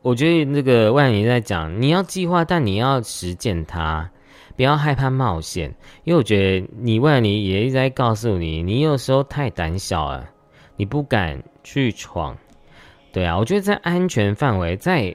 [0.00, 4.10] 我觉得那个万你在讲，你要计划，但你要实践它，
[4.56, 5.72] 不要害怕冒险。
[6.02, 10.28] 因为我觉得你万你也一直在告诉你，你有时候太胆小了，
[10.76, 12.36] 你不敢去闯。
[13.12, 15.14] 对啊，我觉得在安全范围，在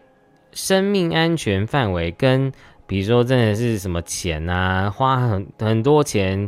[0.54, 2.52] 生命安全范围，跟
[2.86, 6.48] 比如说真的是什么钱啊，花很很多钱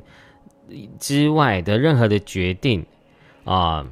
[0.99, 2.85] 之外的任何的决定
[3.43, 3.85] 啊，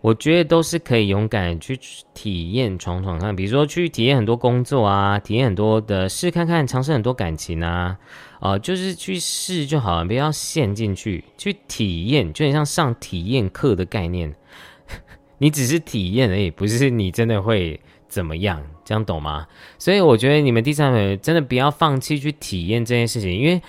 [0.00, 1.76] 我觉得都是可以勇敢去
[2.14, 3.34] 体验、闯闯看。
[3.34, 7.98] 比如说去体验很多工作啊，体验很多的试看看，尝试很多感情啊，
[8.38, 14.32] 啊，就是去试就好了，不要陷进去，去体验，就很像上体验课的概念。
[15.44, 17.78] 你只是体验而已，不是你真的会
[18.08, 19.46] 怎么样，这样懂吗？
[19.78, 23.60] 所以我觉得你们第三位真的不要放弃去体验这件事情，因为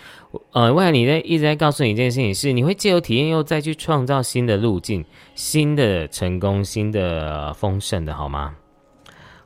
[0.53, 5.03] 呃，未来你在一直在告诉你一件事情，是你会借由体验又再去创造新的路径、
[5.33, 8.55] 新的成功、新的丰盛的，好吗？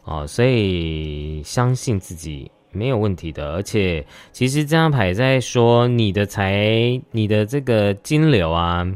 [0.03, 8.87] 哦，所以相信自己没有问题的，而且其实这张牌在说你的财、你的这个金流啊。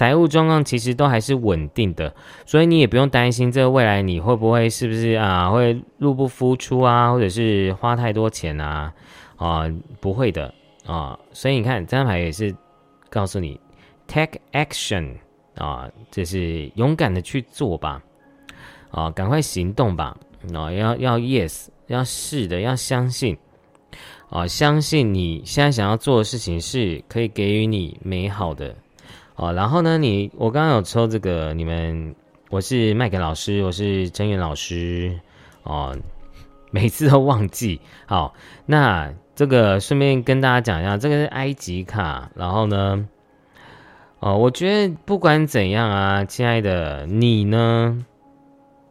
[0.00, 2.14] 财务状况其实都还是稳定的，
[2.46, 8.90] 所以你也不用担心这个未来你会不会是不是啊会入不敷出啊，或者是花太多钱啊
[9.36, 9.70] 啊
[10.00, 10.54] 不会的
[10.86, 12.56] 啊，所以你看这张牌也是
[13.10, 13.60] 告诉你
[14.06, 15.14] take action
[15.56, 18.02] 啊，就是勇敢的去做吧，
[18.90, 20.16] 啊，赶快行动吧，
[20.54, 23.36] 啊，要要 yes，要是的，要相信，
[24.30, 28.74] 啊，相信你现在想要做的事情是可以给予你美好的，
[29.40, 32.14] 哦，然后呢，你我刚刚有抽这个，你们，
[32.50, 35.18] 我是麦克老师，我是真源老师，
[35.62, 35.96] 哦，
[36.70, 38.34] 每次都忘记，好，
[38.66, 43.08] 那这个顺便跟大家讲一下，这个是埃及卡，然后呢。
[44.18, 48.04] 哦，我觉得不管怎样啊，亲爱的你呢，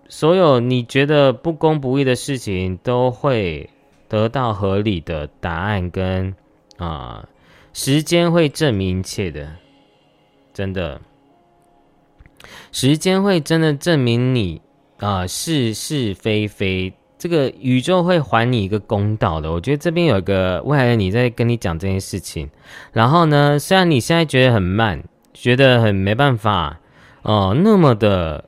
[0.08, 3.70] 所有你觉得不公不义的事情，都会
[4.08, 6.34] 得到合理的答案，跟
[6.78, 7.30] 啊，
[7.74, 9.52] 时间会证明一切的，
[10.60, 11.00] 真的，
[12.74, 14.62] 时间会真的证明你
[14.98, 19.50] 啊是是非非，这个宇宙会还你一个公道的。
[19.50, 22.50] 我觉得这边有一个未来的你在跟你讲这件事情，
[22.92, 25.02] 然后呢，虽然你现在觉得很慢。
[25.32, 26.82] 觉得很没办法
[27.22, 28.44] 哦，那么的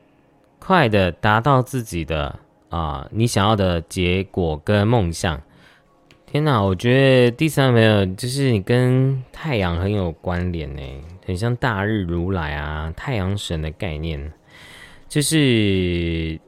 [0.60, 2.38] 快的达到自己的
[2.68, 5.42] 啊，你想要的结果跟梦想。
[6.32, 10.82] 天哪，我觉得第三个朋友，就是你跟太阳很有关联呢，
[11.26, 14.32] 很像大日如来啊，太阳神的概念。
[15.10, 16.40] 就是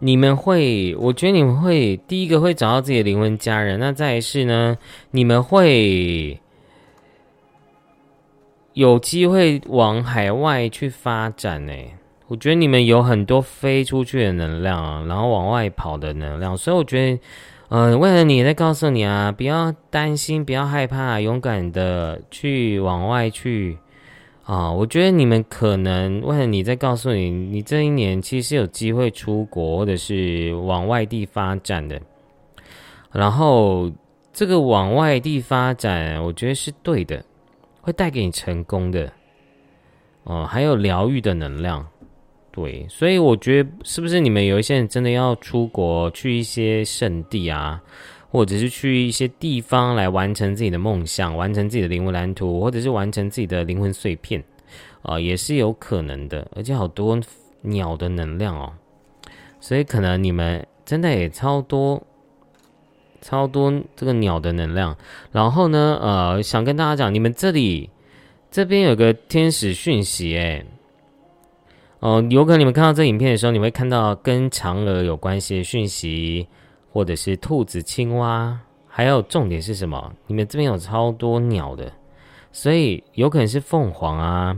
[0.00, 4.76] 你们会，我觉得你们会第一个会找到自己的灵魂家人，那再是呢，
[5.12, 6.40] 你们会。
[8.72, 11.72] 有机会往海外去发展呢？
[12.26, 17.20] 我觉得你们有很多飞出去的能量，然后往外跑的能量，所以我觉得，
[17.72, 23.78] 嗯，为了你在告诉你啊，不要担心，不要害怕，勇敢的去往外去
[24.44, 24.72] 啊！
[24.72, 32.02] 我觉得你们可能为了你在告诉你，你这一年其实有机会出国或者是往外地发展的，
[33.12, 33.88] 然后
[34.32, 37.24] 这个往外地发展，我觉得是对的。
[37.82, 39.10] 会带给你成功的，
[40.24, 41.86] 哦，还有疗愈的能量，
[42.60, 47.82] 对，所以我觉得是不是你们有一些人真的要出国去一些圣地啊，
[48.30, 54.44] 或者是去一些地方来完成自己的梦想，完成自己的灵魂蓝图，或者是完成自己的灵魂碎片，
[55.02, 57.18] 啊，也是有可能的，而且好多
[57.62, 58.72] 鸟的能量哦，
[59.58, 62.02] 所以可能你们真的也超多。
[63.22, 64.96] 超多这个鸟的能量，
[65.30, 67.90] 然后呢，呃，想跟大家讲，你们这里
[68.50, 70.64] 这边有个天使讯息，哎，
[72.00, 76.46] 哦，有可能你们看到这影片的时候，你会看到跟嫦娥有关系的讯息，
[76.90, 80.12] 或者是兔子、青蛙，还有重点是什么？
[80.26, 81.92] 你们这边有超多鸟的，
[82.52, 84.56] 所以有可能是凤凰啊，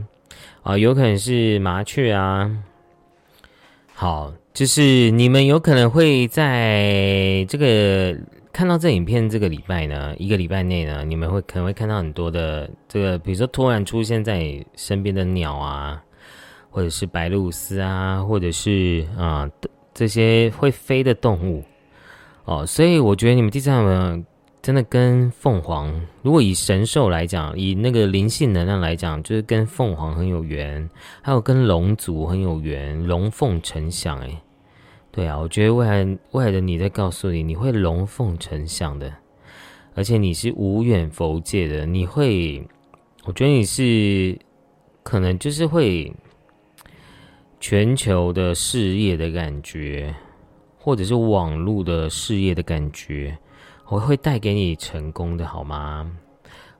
[0.63, 2.49] 啊，有可能是麻雀啊，
[3.93, 8.17] 好，就是你们有可能会在这个。
[8.53, 15.99] 看到这影片，这个礼拜呢，一个礼拜内呢，你们会可能会看到很多的这个，比如说突然出现在身边的鸟啊，
[16.73, 19.47] 或者是白鹭鸶啊，或者是啊
[19.93, 21.63] 这些会飞的动物
[22.45, 22.65] 哦。
[22.65, 24.19] 所以我觉得你们第三个
[24.59, 25.93] 真的跟凤凰，
[26.23, 30.89] 如果以神兽来讲，以那个灵性能量来讲，就是跟凤凰很有缘，
[31.21, 34.41] 还有跟龙族很有缘，龙凤呈祥哎。
[35.11, 39.13] 对啊，我觉得未来未来的你在告诉你，你会龙凤呈祥的，
[39.93, 42.67] 而且你是无远佛界的，你会，
[43.25, 44.35] 我觉得你是
[45.03, 46.11] 可能就是会
[47.63, 50.13] 全球的事业的感觉，
[50.77, 53.37] 或者是网络的事业的感觉，
[53.87, 56.11] 我会带给你成功的，好吗？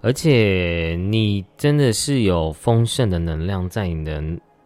[0.02, 4.22] 而且你真的是有丰盛的能量在你的。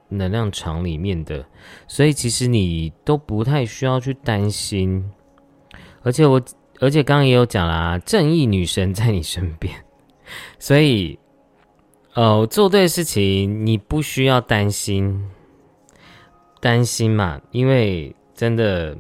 [0.10, 1.46] 能量场里面的，
[1.86, 5.04] 所以其实你都不太需要去担心，
[6.02, 6.42] 而且我，
[6.80, 9.76] 而且刚刚也有讲啦，正义女神在你身边，
[10.60, 11.20] 所以，
[12.14, 15.22] 呃，做对事情你不需要担心，
[16.68, 18.94] 担心嘛，因为真的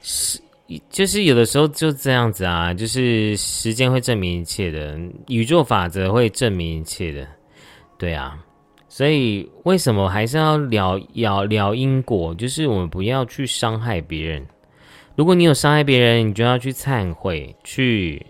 [0.00, 0.40] 是，
[0.88, 4.96] 就是有的时候就这样子啊，就是时间会证明一切的，
[5.26, 7.26] 宇宙法则会证明一切的，
[7.98, 8.40] 对啊。
[8.88, 12.32] 所以，为什么还是要聊聊聊因果？
[12.36, 14.46] 就是我们不要去伤害别人。
[15.16, 18.24] 如果你有伤害别人，你就要去忏悔、去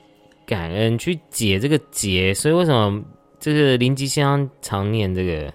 [0.47, 2.33] 感恩、去解这个结。
[2.33, 3.05] 所以，为什么
[3.39, 5.53] 这个林吉香常念这个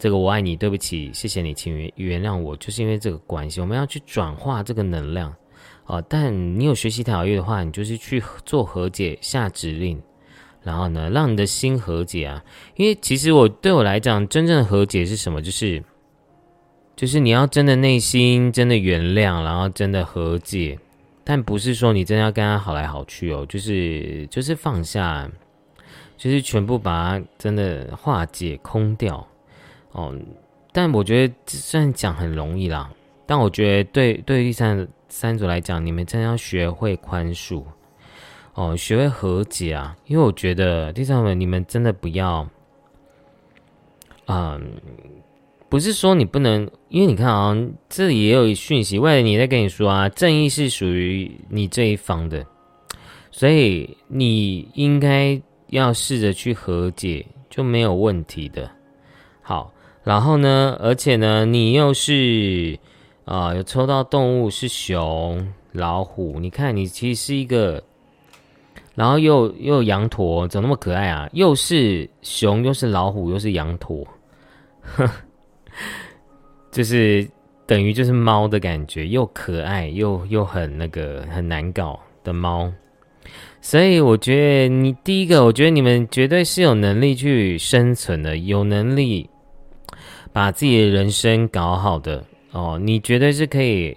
[0.00, 3.60] 这个“我爱你，对不起，谢谢你，请原原谅我”，就是因为这个关系。
[3.60, 5.32] 我们要去转化这个能量
[5.84, 6.00] 啊！
[6.08, 10.00] 但你有学习疗愈的话，你就是去做和解、下指令。
[10.62, 12.42] 然后呢，让你的心和解啊！
[12.76, 15.42] 因为其实我对我来讲，真正的和解是什么？
[15.42, 15.82] 就是，
[16.96, 20.78] 就是你要真的内心真的原谅，然后真的和解，
[21.24, 25.30] 但不是说你真的要跟他好来好去哦，就是就是放下，
[26.16, 29.26] 就是全部把它真的化解空掉
[29.92, 30.14] 哦，
[30.72, 32.90] 但我觉得虽然讲很容易啦，
[33.26, 37.62] 但我觉得对对第三三组来讲，你们真的要学会宽恕，
[38.54, 42.48] 哦，学会和解啊，因为我觉得第三组你们真的不要，
[44.26, 44.60] 嗯。
[45.68, 47.56] 不是说你不能，因为你看啊，
[47.88, 52.44] 这里也有讯息，为了你在跟你说啊，正义是属于你这一方的，
[53.30, 58.68] 所以你应该要试着去和解，就没有问题的。
[59.40, 59.72] 好，
[60.04, 62.78] 然后呢，而且呢，你又是
[63.24, 67.82] 啊，有抽到动物是熊、老虎，你看你其实是一个，
[68.94, 71.28] 然后又又羊驼，怎么那么可爱啊？
[71.32, 74.06] 又是熊，又是老虎，又是羊驼，
[74.82, 75.08] 呵。
[76.72, 77.28] 就是
[77.66, 82.72] 等于就是猫的感觉，又可爱又又很那个很难搞的猫，
[83.60, 89.29] 所以我觉得你第一个，我觉得你们绝对是有能力去生存的，有能力
[90.32, 93.96] 把自己的人生搞好的哦，你绝对是可以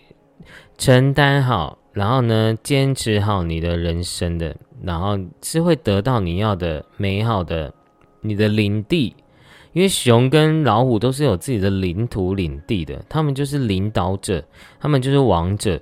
[0.77, 7.73] 承担好，然后呢坚持好你的人生的，然后是会得到你要的美好的
[8.21, 9.15] 你的领地。
[9.73, 14.43] 因为熊跟老虎都是有自己的领土领地的，他们就是领导者，
[14.79, 15.81] 他们就是王者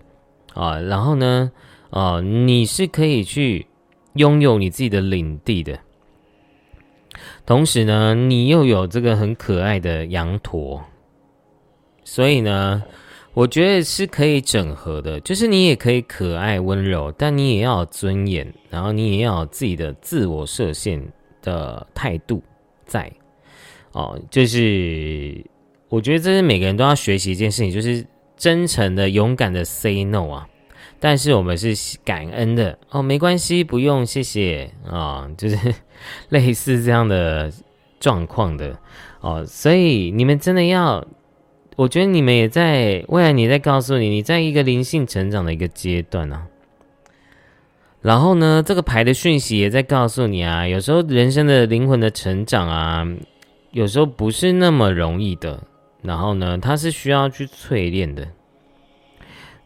[0.53, 0.79] 啊。
[0.79, 1.51] 然后呢，
[1.89, 3.67] 啊，你是可以去
[4.13, 5.77] 拥有你自己的领地的，
[7.51, 10.81] 同时呢，你又有这个很可爱的羊驼，
[12.05, 12.81] 所以呢，
[13.33, 15.19] 我觉得是可以整合的。
[15.19, 21.05] 就是你也可以可爱温柔，但你也要有尊严，然后你也要有自己的自我设限
[21.41, 22.41] 的态度
[22.85, 23.11] 在。
[23.91, 25.45] 哦，就是
[25.89, 28.05] 我觉得这是每个人都要学习一件事情，就是
[28.37, 30.47] 真诚的、勇敢的 say no 啊。
[31.01, 31.75] 但是我们是
[32.05, 35.57] 感恩的哦，没关系，不用，谢谢啊，就是
[36.29, 37.51] 类似这样的
[37.99, 38.79] 状况的
[39.19, 39.43] 哦。
[39.45, 41.05] 所以你们真的要，
[41.75, 46.47] 我觉得你们也在未来，你在告诉你，你在一个灵性成长的一个阶段呢。
[48.01, 53.05] 然后呢，这个牌的讯息也在告诉你啊，有时候人生的灵魂的成长啊。
[53.71, 55.63] 有时候不是那么容易的，
[56.01, 58.27] 然后呢，它是需要去淬炼的，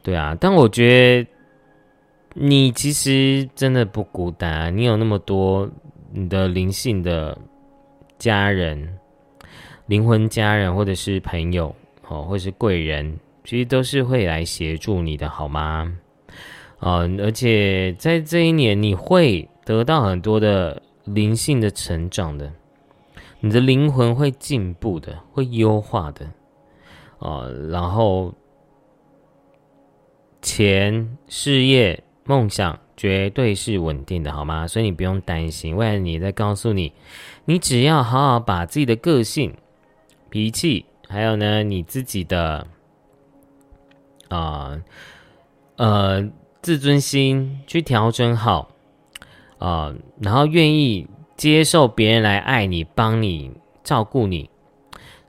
[0.05, 0.37] 对啊。
[0.39, 1.29] 但我觉得
[2.35, 5.67] 你其实真的不孤单啊，你有那么多
[6.11, 7.35] 你的灵性的
[8.19, 8.97] 家人、
[9.87, 11.75] 灵魂家人，或者是朋友，
[12.07, 15.91] 哦，或是贵人，其实都是会来协助你的，好吗？
[16.81, 22.51] 嗯，而且在这一年，你会得到很多的灵性的成长的。
[23.39, 26.25] 你的灵魂会进步的，会优化的，
[27.19, 28.33] 啊，然后
[30.45, 34.67] 钱、事业、梦想绝对是稳定的，好吗？
[34.67, 35.75] 所以你不用担心。
[35.75, 36.93] 未来你在告诉你，
[37.45, 39.51] 你只要好好把自己的个性、
[40.29, 42.67] 脾气，还有呢你自己的
[44.29, 44.79] 啊
[45.77, 46.29] 呃
[46.61, 48.69] 自尊心去调整好
[49.57, 51.07] 啊，然后愿意。
[51.37, 53.51] 接受别人来爱你、帮你、
[53.83, 54.49] 照顾你，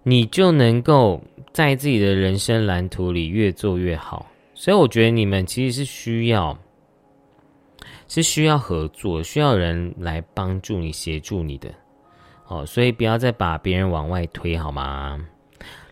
[0.04, 1.20] 你就能够
[1.52, 4.24] 在自己的人生蓝图里越做越好。
[4.58, 6.56] 所以我觉得你们其实是需要，
[8.08, 11.68] 是需要合作，需要人来帮助你、协助你的。
[12.48, 15.20] 哦，所以不要再把别人往外推，好吗？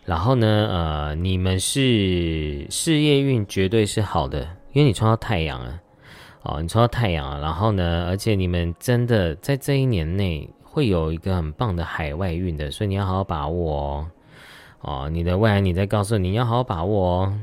[0.03, 4.41] 然后呢，呃，你们是事业运绝对是好的，
[4.73, 5.79] 因为你冲到太阳了。
[6.41, 8.07] 哦，你冲到太阳，然后呢？
[8.07, 14.11] 而且你们真的在这一年内会有一个很棒的海外运的，所以你要好好把握哦。
[14.81, 17.39] 哦，你的未来你在告诉你要好好把握哦。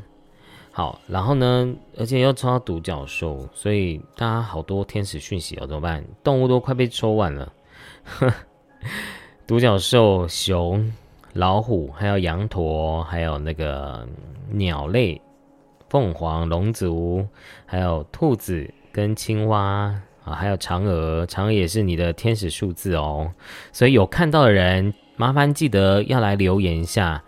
[0.74, 1.74] 好，然后呢？
[1.98, 6.02] 而且又抽到独角兽，所以大家好多天使讯息哦，怎么办？
[6.24, 7.52] 动物都快被抽完了。
[9.46, 10.90] 独角兽、熊、
[11.34, 14.08] 老虎，还有羊驼，还有那个
[14.50, 15.20] 鸟类，
[15.90, 17.26] 凤凰、龙族，
[17.66, 18.72] 还有兔子。
[18.90, 23.32] 跟青蛙啊，还有嫦娥，嫦娥也是你的天使数字哦。
[23.72, 27.22] 所以有看到的人，麻烦记得要来留言一下。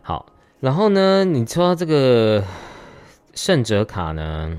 [0.00, 0.24] 好，
[0.60, 2.42] 然后呢，你抽到这个
[3.42, 4.54] 圣者卡呢？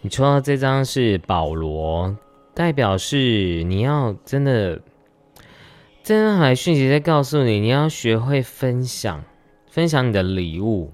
[0.00, 2.16] 你抽到这张是保罗，
[2.52, 4.80] 代表是你要真的，
[6.02, 9.22] 真的海讯息在告诉你，你要学会分享，
[9.68, 10.90] 分享你的礼物。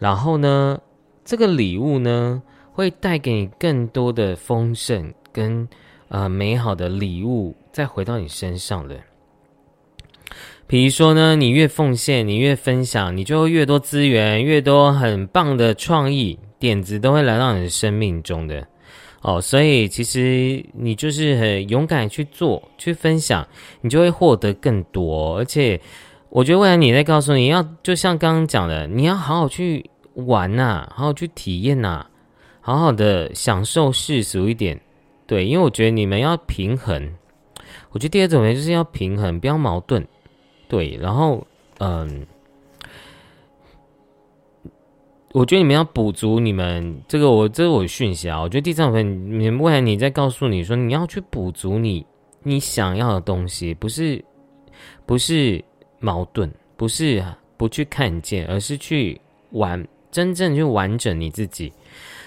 [0.00, 0.80] 然后呢，
[1.24, 2.42] 这个礼物呢？
[2.72, 5.68] 会带给你更多的丰盛跟
[6.08, 8.96] 呃美好的礼物，再回到你身上的。
[10.66, 18.66] 比如说呢，你越奉献，你越分享，你就会越多资源，越多很棒的创意点子都会来到你的生命中的
[19.22, 19.40] 哦。
[19.40, 23.46] 所以其实你就是很勇敢去做，去分享，
[23.80, 25.36] 你就会获得更多。
[25.36, 25.80] 而且
[26.28, 32.06] 我觉得未来你在告诉你要，就像刚刚讲的，你要好好去玩呐，好好去体验呐，
[32.60, 34.80] 好好的享受世俗一点。
[35.26, 37.14] 对，因为我觉得你们要平衡。
[37.90, 40.06] 我觉得第二种呢，就是要平衡，不要矛盾。
[40.68, 41.46] 对，然后
[41.78, 42.26] 嗯。
[45.32, 48.40] 我觉得你们要补足你们这个，我这是我讯息啊。
[48.40, 52.06] 我觉得第三部分，你未来你在告诉你说，你要去补足你
[52.42, 54.24] 你想要的东西，不是
[55.04, 55.62] 不是
[56.00, 57.22] 矛盾，不是
[57.58, 61.74] 不去看见，而是去完真正去完整你自己。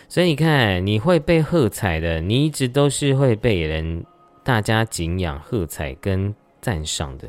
[0.07, 4.05] 所以你看，你会被喝彩的，你一直都是会被人
[4.43, 7.27] 大家敬仰、喝彩跟赞赏的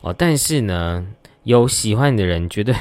[0.00, 0.14] 哦。
[0.16, 1.04] 但是呢，
[1.42, 2.74] 有喜欢你的人绝对。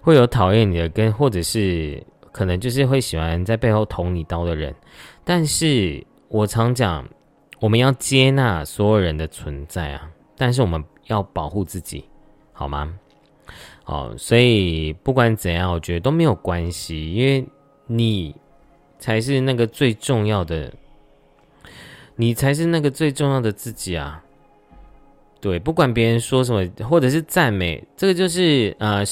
[0.00, 2.02] 会有讨厌你的，跟或者是
[2.32, 4.74] 可能就是会喜欢在背后捅你刀的人，
[5.22, 7.06] 但是我常讲，
[7.60, 12.04] 我们要接纳所有人的存在啊，但是我们要保护自己，
[12.52, 12.92] 好吗？
[13.84, 17.46] 好，所以不管怎样，我觉得都没有关系，因为
[17.86, 18.34] 你
[18.98, 20.72] 才是那个最重要的，
[22.16, 24.20] 你才是那个最重要的自己啊。
[25.40, 29.04] 对，不管别人说什么，或者是赞美，这个就是呃。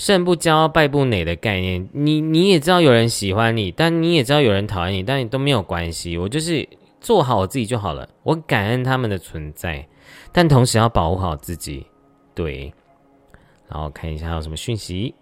[0.00, 6.16] 胜不骄，败不馁的概念，你你也知道有人喜欢你，但你也知道有人讨厌你，但你都没有关系。
[6.16, 6.66] 我就是
[7.02, 8.08] 做好我自己就好了。
[8.22, 9.86] 我感恩他们的存在，
[10.32, 11.84] 但同时要保护好自己。
[12.34, 12.72] 对，
[13.68, 15.14] 然后看一下还有什么讯息。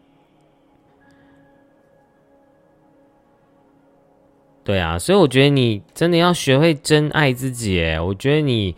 [4.62, 7.82] 对啊，所以我觉得你真的要学会真爱自己。
[7.82, 8.76] 哎，我觉得你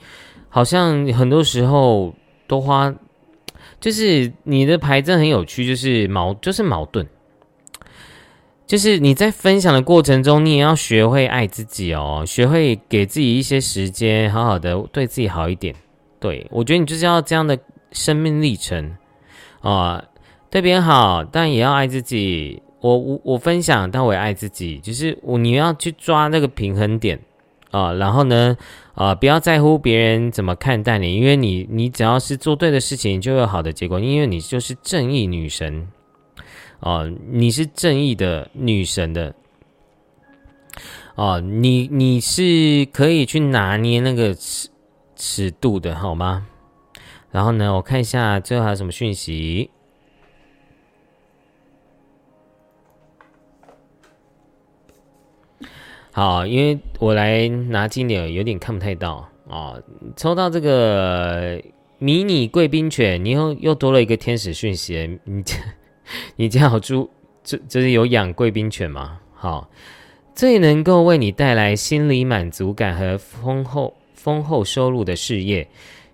[0.49, 2.15] 好像很多时候
[2.47, 2.91] 都花。
[3.81, 7.07] 就是你的牌真很有趣，就是矛就是矛盾，
[8.67, 15.75] 就是你在分享的过程中，你也要学会爱自己哦，学会给自己一些时间，好好的对自己好一点。
[16.21, 17.59] 对我觉得你就是要这样的
[17.93, 18.95] 生命历程
[19.63, 20.05] 啊，
[20.51, 22.63] 对别人好，但也要爱自己。
[22.83, 27.21] 我我我分享，但我也爱自己，就是我你要去抓那个平衡点
[27.71, 28.57] 啊，然后呢？
[29.01, 35.89] 啊，不要在乎别人怎么看待你，因为你，你只要是做对的事情，就有好的结果，因为你就是正义女神，
[36.81, 39.35] 哦，你是正义的女神的，
[41.15, 44.69] 哦，你你是可以去拿捏那个尺
[45.17, 46.47] 尺度的，好吗？
[47.31, 49.71] 然后呢，我看一下最后还有什么讯息。
[56.21, 59.75] 好，因为我来拿金点，有点看不太到啊。
[60.19, 61.59] 抽到这个
[61.97, 65.19] 迷你贵宾犬，你又又多了一个天使讯息。
[65.25, 65.43] 你
[66.37, 67.09] 你家有猪，
[67.43, 69.19] 这这是有养贵宾犬吗？
[69.33, 69.71] 好，
[70.35, 75.67] 最能够为你带来心理满足感和丰厚丰厚收入的事业，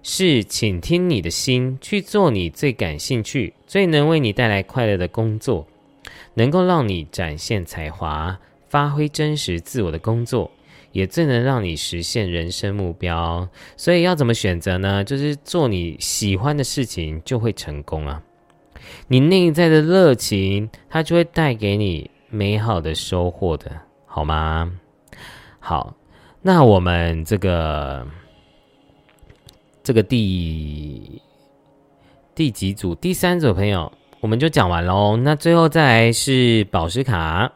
[0.05, 5.67] 是倾听你的心，去做你最感兴趣、最能为你带来快乐的工作，
[6.35, 8.39] 能够让你展现才华。
[8.77, 10.51] 发挥真实自我的工作，
[10.93, 13.49] 也最能让你实现人生目标。
[13.75, 15.03] 所以要怎么选择呢？
[15.03, 18.23] 就是做你喜欢的事情，就会成功啊！
[19.09, 24.71] 你内在的热情，它就会带给你美好的收获的，好吗？
[25.59, 25.97] 好，
[26.43, 28.07] 那我们这个
[29.83, 31.23] 这个第
[32.35, 32.95] 第几组？
[32.95, 33.91] 第三组朋友，
[34.21, 35.17] 我们就讲完喽。
[35.17, 37.51] 那最后再来是宝石卡。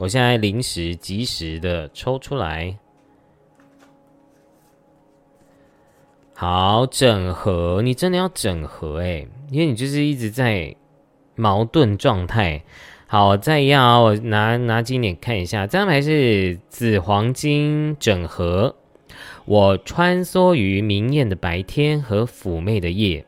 [0.00, 2.74] 我现在临时及时的抽出来，
[6.34, 10.74] 好整合，你真的要整合哎，因为你就是一直在
[11.34, 12.62] 矛盾状态。
[13.06, 18.74] 好，再要，我拿拿几点看一下，这张牌是紫黄金整合。
[19.44, 23.26] 我穿梭于明艳的白天和妩媚的夜，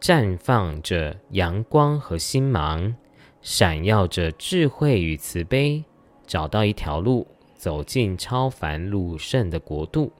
[0.00, 2.96] 绽放着阳光和星芒，
[3.40, 5.84] 闪耀着智慧与慈悲。
[6.28, 7.26] 找到一条路，
[7.56, 10.12] 走进超凡路圣的国度，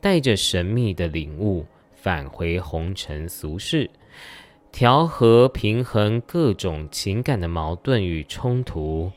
[0.00, 1.64] 带着神秘的领悟
[1.94, 3.88] 返回红尘俗世，
[4.72, 9.12] 调和平衡各种情感的矛盾与冲突，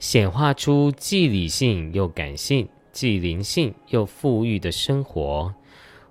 [0.00, 5.54] 显化出既理性又感性、既灵性又富裕的生活。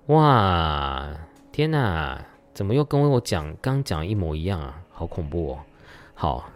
[0.06, 1.12] 哇，
[1.50, 2.24] 天哪，
[2.54, 4.80] 怎么又跟我讲刚讲一模一样啊？
[4.90, 5.58] 好恐怖哦！
[6.14, 6.50] 好。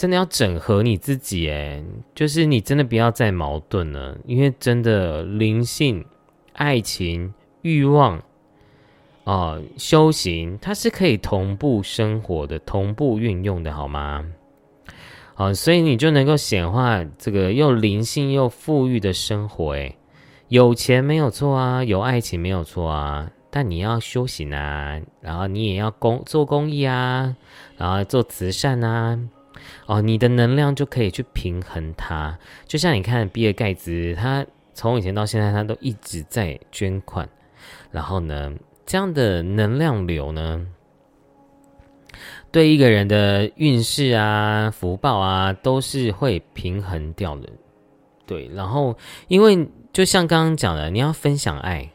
[0.00, 6.02] 真的要整合你自己，哎，就是你真的不要再矛盾了，因为真的灵性、
[6.54, 8.18] 爱情、欲望
[9.24, 14.24] 啊、修行，它是可以同步生活的、同步运用的，好吗？
[15.34, 19.94] 好，所以你就能够显化这个又灵性又富裕的生活，哎，
[20.48, 27.36] 有钱没有错啊，有爱情没有错啊，但你要修行啊，然后你也要公做公益啊，
[27.76, 29.18] 然后做慈善啊，
[29.86, 32.38] 哦，你的能量就可以去平衡它。
[32.66, 37.28] 就像你看比尔盖茨，他从以前到现在，他都一直在捐款，
[37.90, 38.52] 然后呢，
[38.86, 40.66] 这样的能量流呢，
[42.50, 47.48] 对一个人的运势啊、福报啊，都是会平衡掉的。
[48.26, 48.96] 对，然后
[49.28, 51.90] 因为就像刚刚讲的，你要分享爱。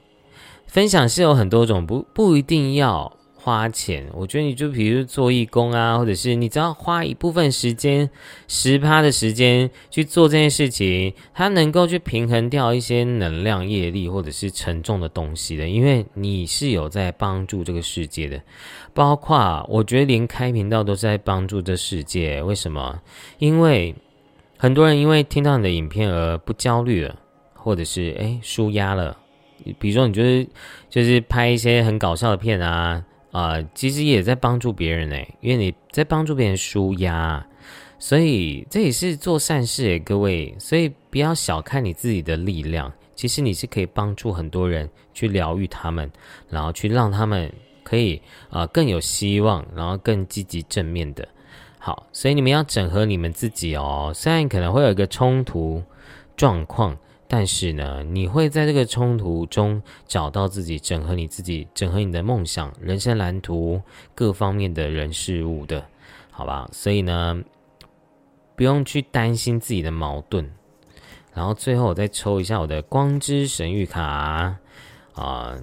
[0.68, 3.16] 分享是有很多种，不不一定要
[3.46, 4.04] 花钱。
[4.12, 8.10] 我觉得你就比如做义工啊，或者是你只要花一部分时间，
[8.48, 15.70] 十趴的时间去做这件事情，它能够去平衡掉一些能量业力或者是沉重的东西的。
[15.70, 18.42] 因为你是有在帮助这个世界的，
[18.96, 22.42] 包括我觉得连开频道都是在帮助这世界。
[22.42, 23.00] 为什么？
[23.38, 23.94] 因为
[24.58, 27.16] 很多人因为听到你的影片而不焦虑了，
[27.54, 29.16] 或者是诶舒压了。
[29.80, 30.48] 比如说，你就是
[30.90, 33.04] 就是拍一些很搞笑的片啊
[33.36, 37.46] 啊，其实也在帮助别人呢，因为你在帮助别人舒压，
[38.00, 46.10] 所以这也是做善事诶，各位，所以不要小看你自己的力量，其实你是可以帮助很多人去疗愈他们，
[46.50, 47.52] 然后去让他们
[47.84, 51.28] 可以啊更有希望，然后更积极正面的。
[51.78, 55.84] 好，所以你们要整合你们自己哦，虽然可能会有一个冲突
[56.38, 56.98] 状况。
[57.28, 63.82] 但是呢，你会在这个冲突中找到自己，整合你自己，整合你的梦想、人生蓝图
[64.14, 65.84] 各方面的人事物的，
[66.30, 66.70] 好吧？
[66.72, 67.44] 所以呢，
[68.56, 70.50] 不用去担心自己的矛盾。
[71.34, 74.58] 然后最后我再抽一下我的光之神谕卡
[75.16, 75.60] 啊，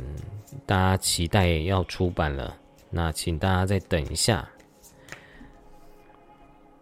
[0.66, 2.56] 大家期待要出版了，
[2.90, 4.46] 那请大家再等一下，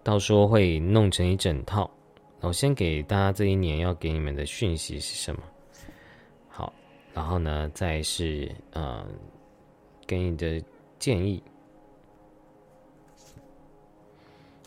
[0.02, 1.90] 到时候会弄成一整套。
[2.40, 5.42] 我先给大家这一年要给你们的讯息是什么？
[6.48, 6.72] 好，
[7.14, 9.06] 然后呢，再是呃，
[10.06, 10.62] 给你的
[10.98, 11.42] 建议。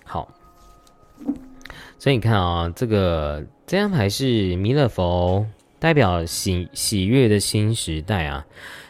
[0.05, 0.31] 好，
[1.97, 5.45] 所以你看啊，这个这张牌是弥勒佛，
[5.79, 8.45] 代表喜喜悦的新时代啊。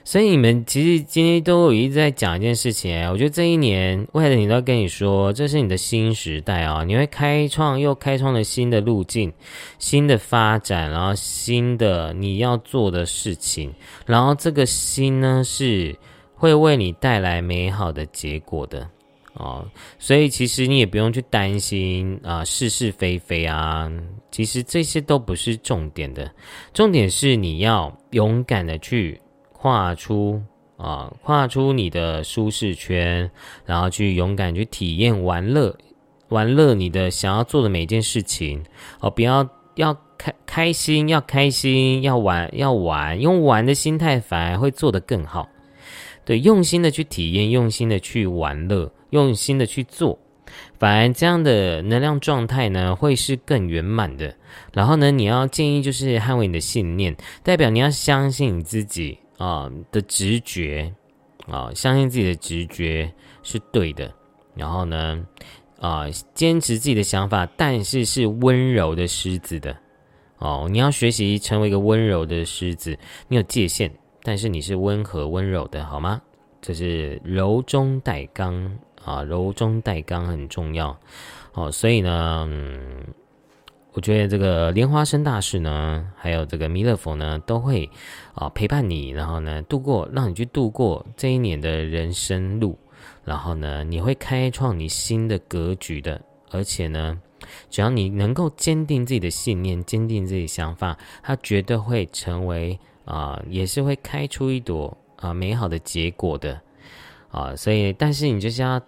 [0.06, 9.32] 所以你们其实今天都一直在讲一件事情，我觉得这一年未来的你都要跟你说，这是你的新时代啊，你会开创又开创了新的路径、
[9.80, 13.74] 新的发展，然后新的你要做的事情，
[14.06, 15.96] 然后这个新呢是
[16.36, 18.86] 会为你带来美好的结果的
[19.36, 19.66] 哦。
[19.98, 23.90] 所以其实你也不用去担心啊是是非非啊，
[24.32, 26.30] 其实这些都不是重点的，
[26.74, 29.18] 重点是你要勇敢的去。
[29.64, 30.42] 跨出
[30.76, 33.32] 啊，跨出你的舒适圈，
[33.66, 35.74] 然后去勇敢去体验玩乐，
[36.28, 38.62] 玩乐你的想要做的每一件事情
[39.00, 45.48] 哦，不要要开开心，要开心，要玩要玩，用玩的心态反而会做得更好。
[46.26, 50.20] 对，用心的去体验，用心的去玩乐，用心的去做，
[50.78, 54.36] 反而这样的能量状态呢，会是更圆满的。
[54.74, 59.20] 然后呢，你要建议就是捍卫你的信念，代表你要相信你自己。
[59.38, 60.94] 啊的直觉，
[61.48, 63.12] 啊，相信自己的直觉
[63.42, 64.14] 是对的。
[64.56, 65.26] 然后呢，
[65.80, 69.76] 啊，坚持自己的想法，但是是温柔的狮子的。
[70.38, 72.98] 哦，你要学习成为一个温柔的狮子。
[73.28, 73.92] 你有界限，
[74.24, 76.22] 但是你是温和温柔的，好吗？
[76.62, 80.98] 这是柔中带刚啊，柔中带刚很重要。
[81.54, 82.48] 哦，所以呢。
[83.94, 87.88] 我觉得这个莲花生大士呢，还有这个弥勒佛呢，都会
[88.34, 92.76] 啊陪伴你，然后呢度过，让你去度过这一年的人生路，
[93.24, 97.22] 然后呢你会开创你新的格局的，而且呢，
[97.70, 106.60] 只要你能够坚定自己的信念，坚定自己想法，它绝对会成为啊，也是会开出一朵啊美好的结果的
[107.30, 108.82] 啊，所以但是你就是要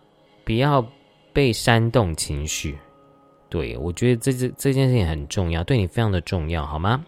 [0.43, 0.83] 不要
[1.31, 2.75] 被煽动情绪。
[3.55, 7.05] 对，我觉得这这这件事情很重要，对你非常的重要，好吗？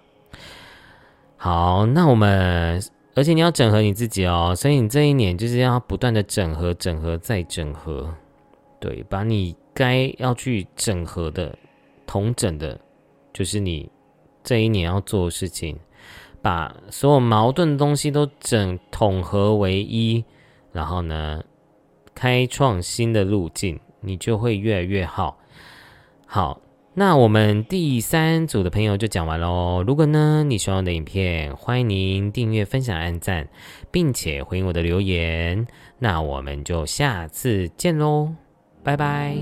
[1.36, 2.82] 好，那我们，
[3.16, 8.16] 而且你要整合你自己哦，所以你这一年就是要不断的整合、整合再整合，
[8.80, 11.54] 对，把你该要去整合的、
[12.06, 12.80] 同整的，
[13.34, 13.92] 就是你
[14.42, 15.78] 这一年要做的事情，
[16.42, 20.24] 把所有矛盾的东西都整统合为一，
[20.72, 21.44] 然后呢，
[22.16, 25.38] 开创新的路径，你就会越来越好。
[26.30, 26.62] 好，
[26.94, 29.82] 那我们第三组的朋友就讲完喽。
[29.88, 33.48] 如果呢你喜欢我的影片，欢迎您订阅、分享、按赞，
[33.90, 35.66] 并且回应我的留言。
[36.00, 38.34] 那我们就下次见喽，
[38.84, 39.38] 拜拜。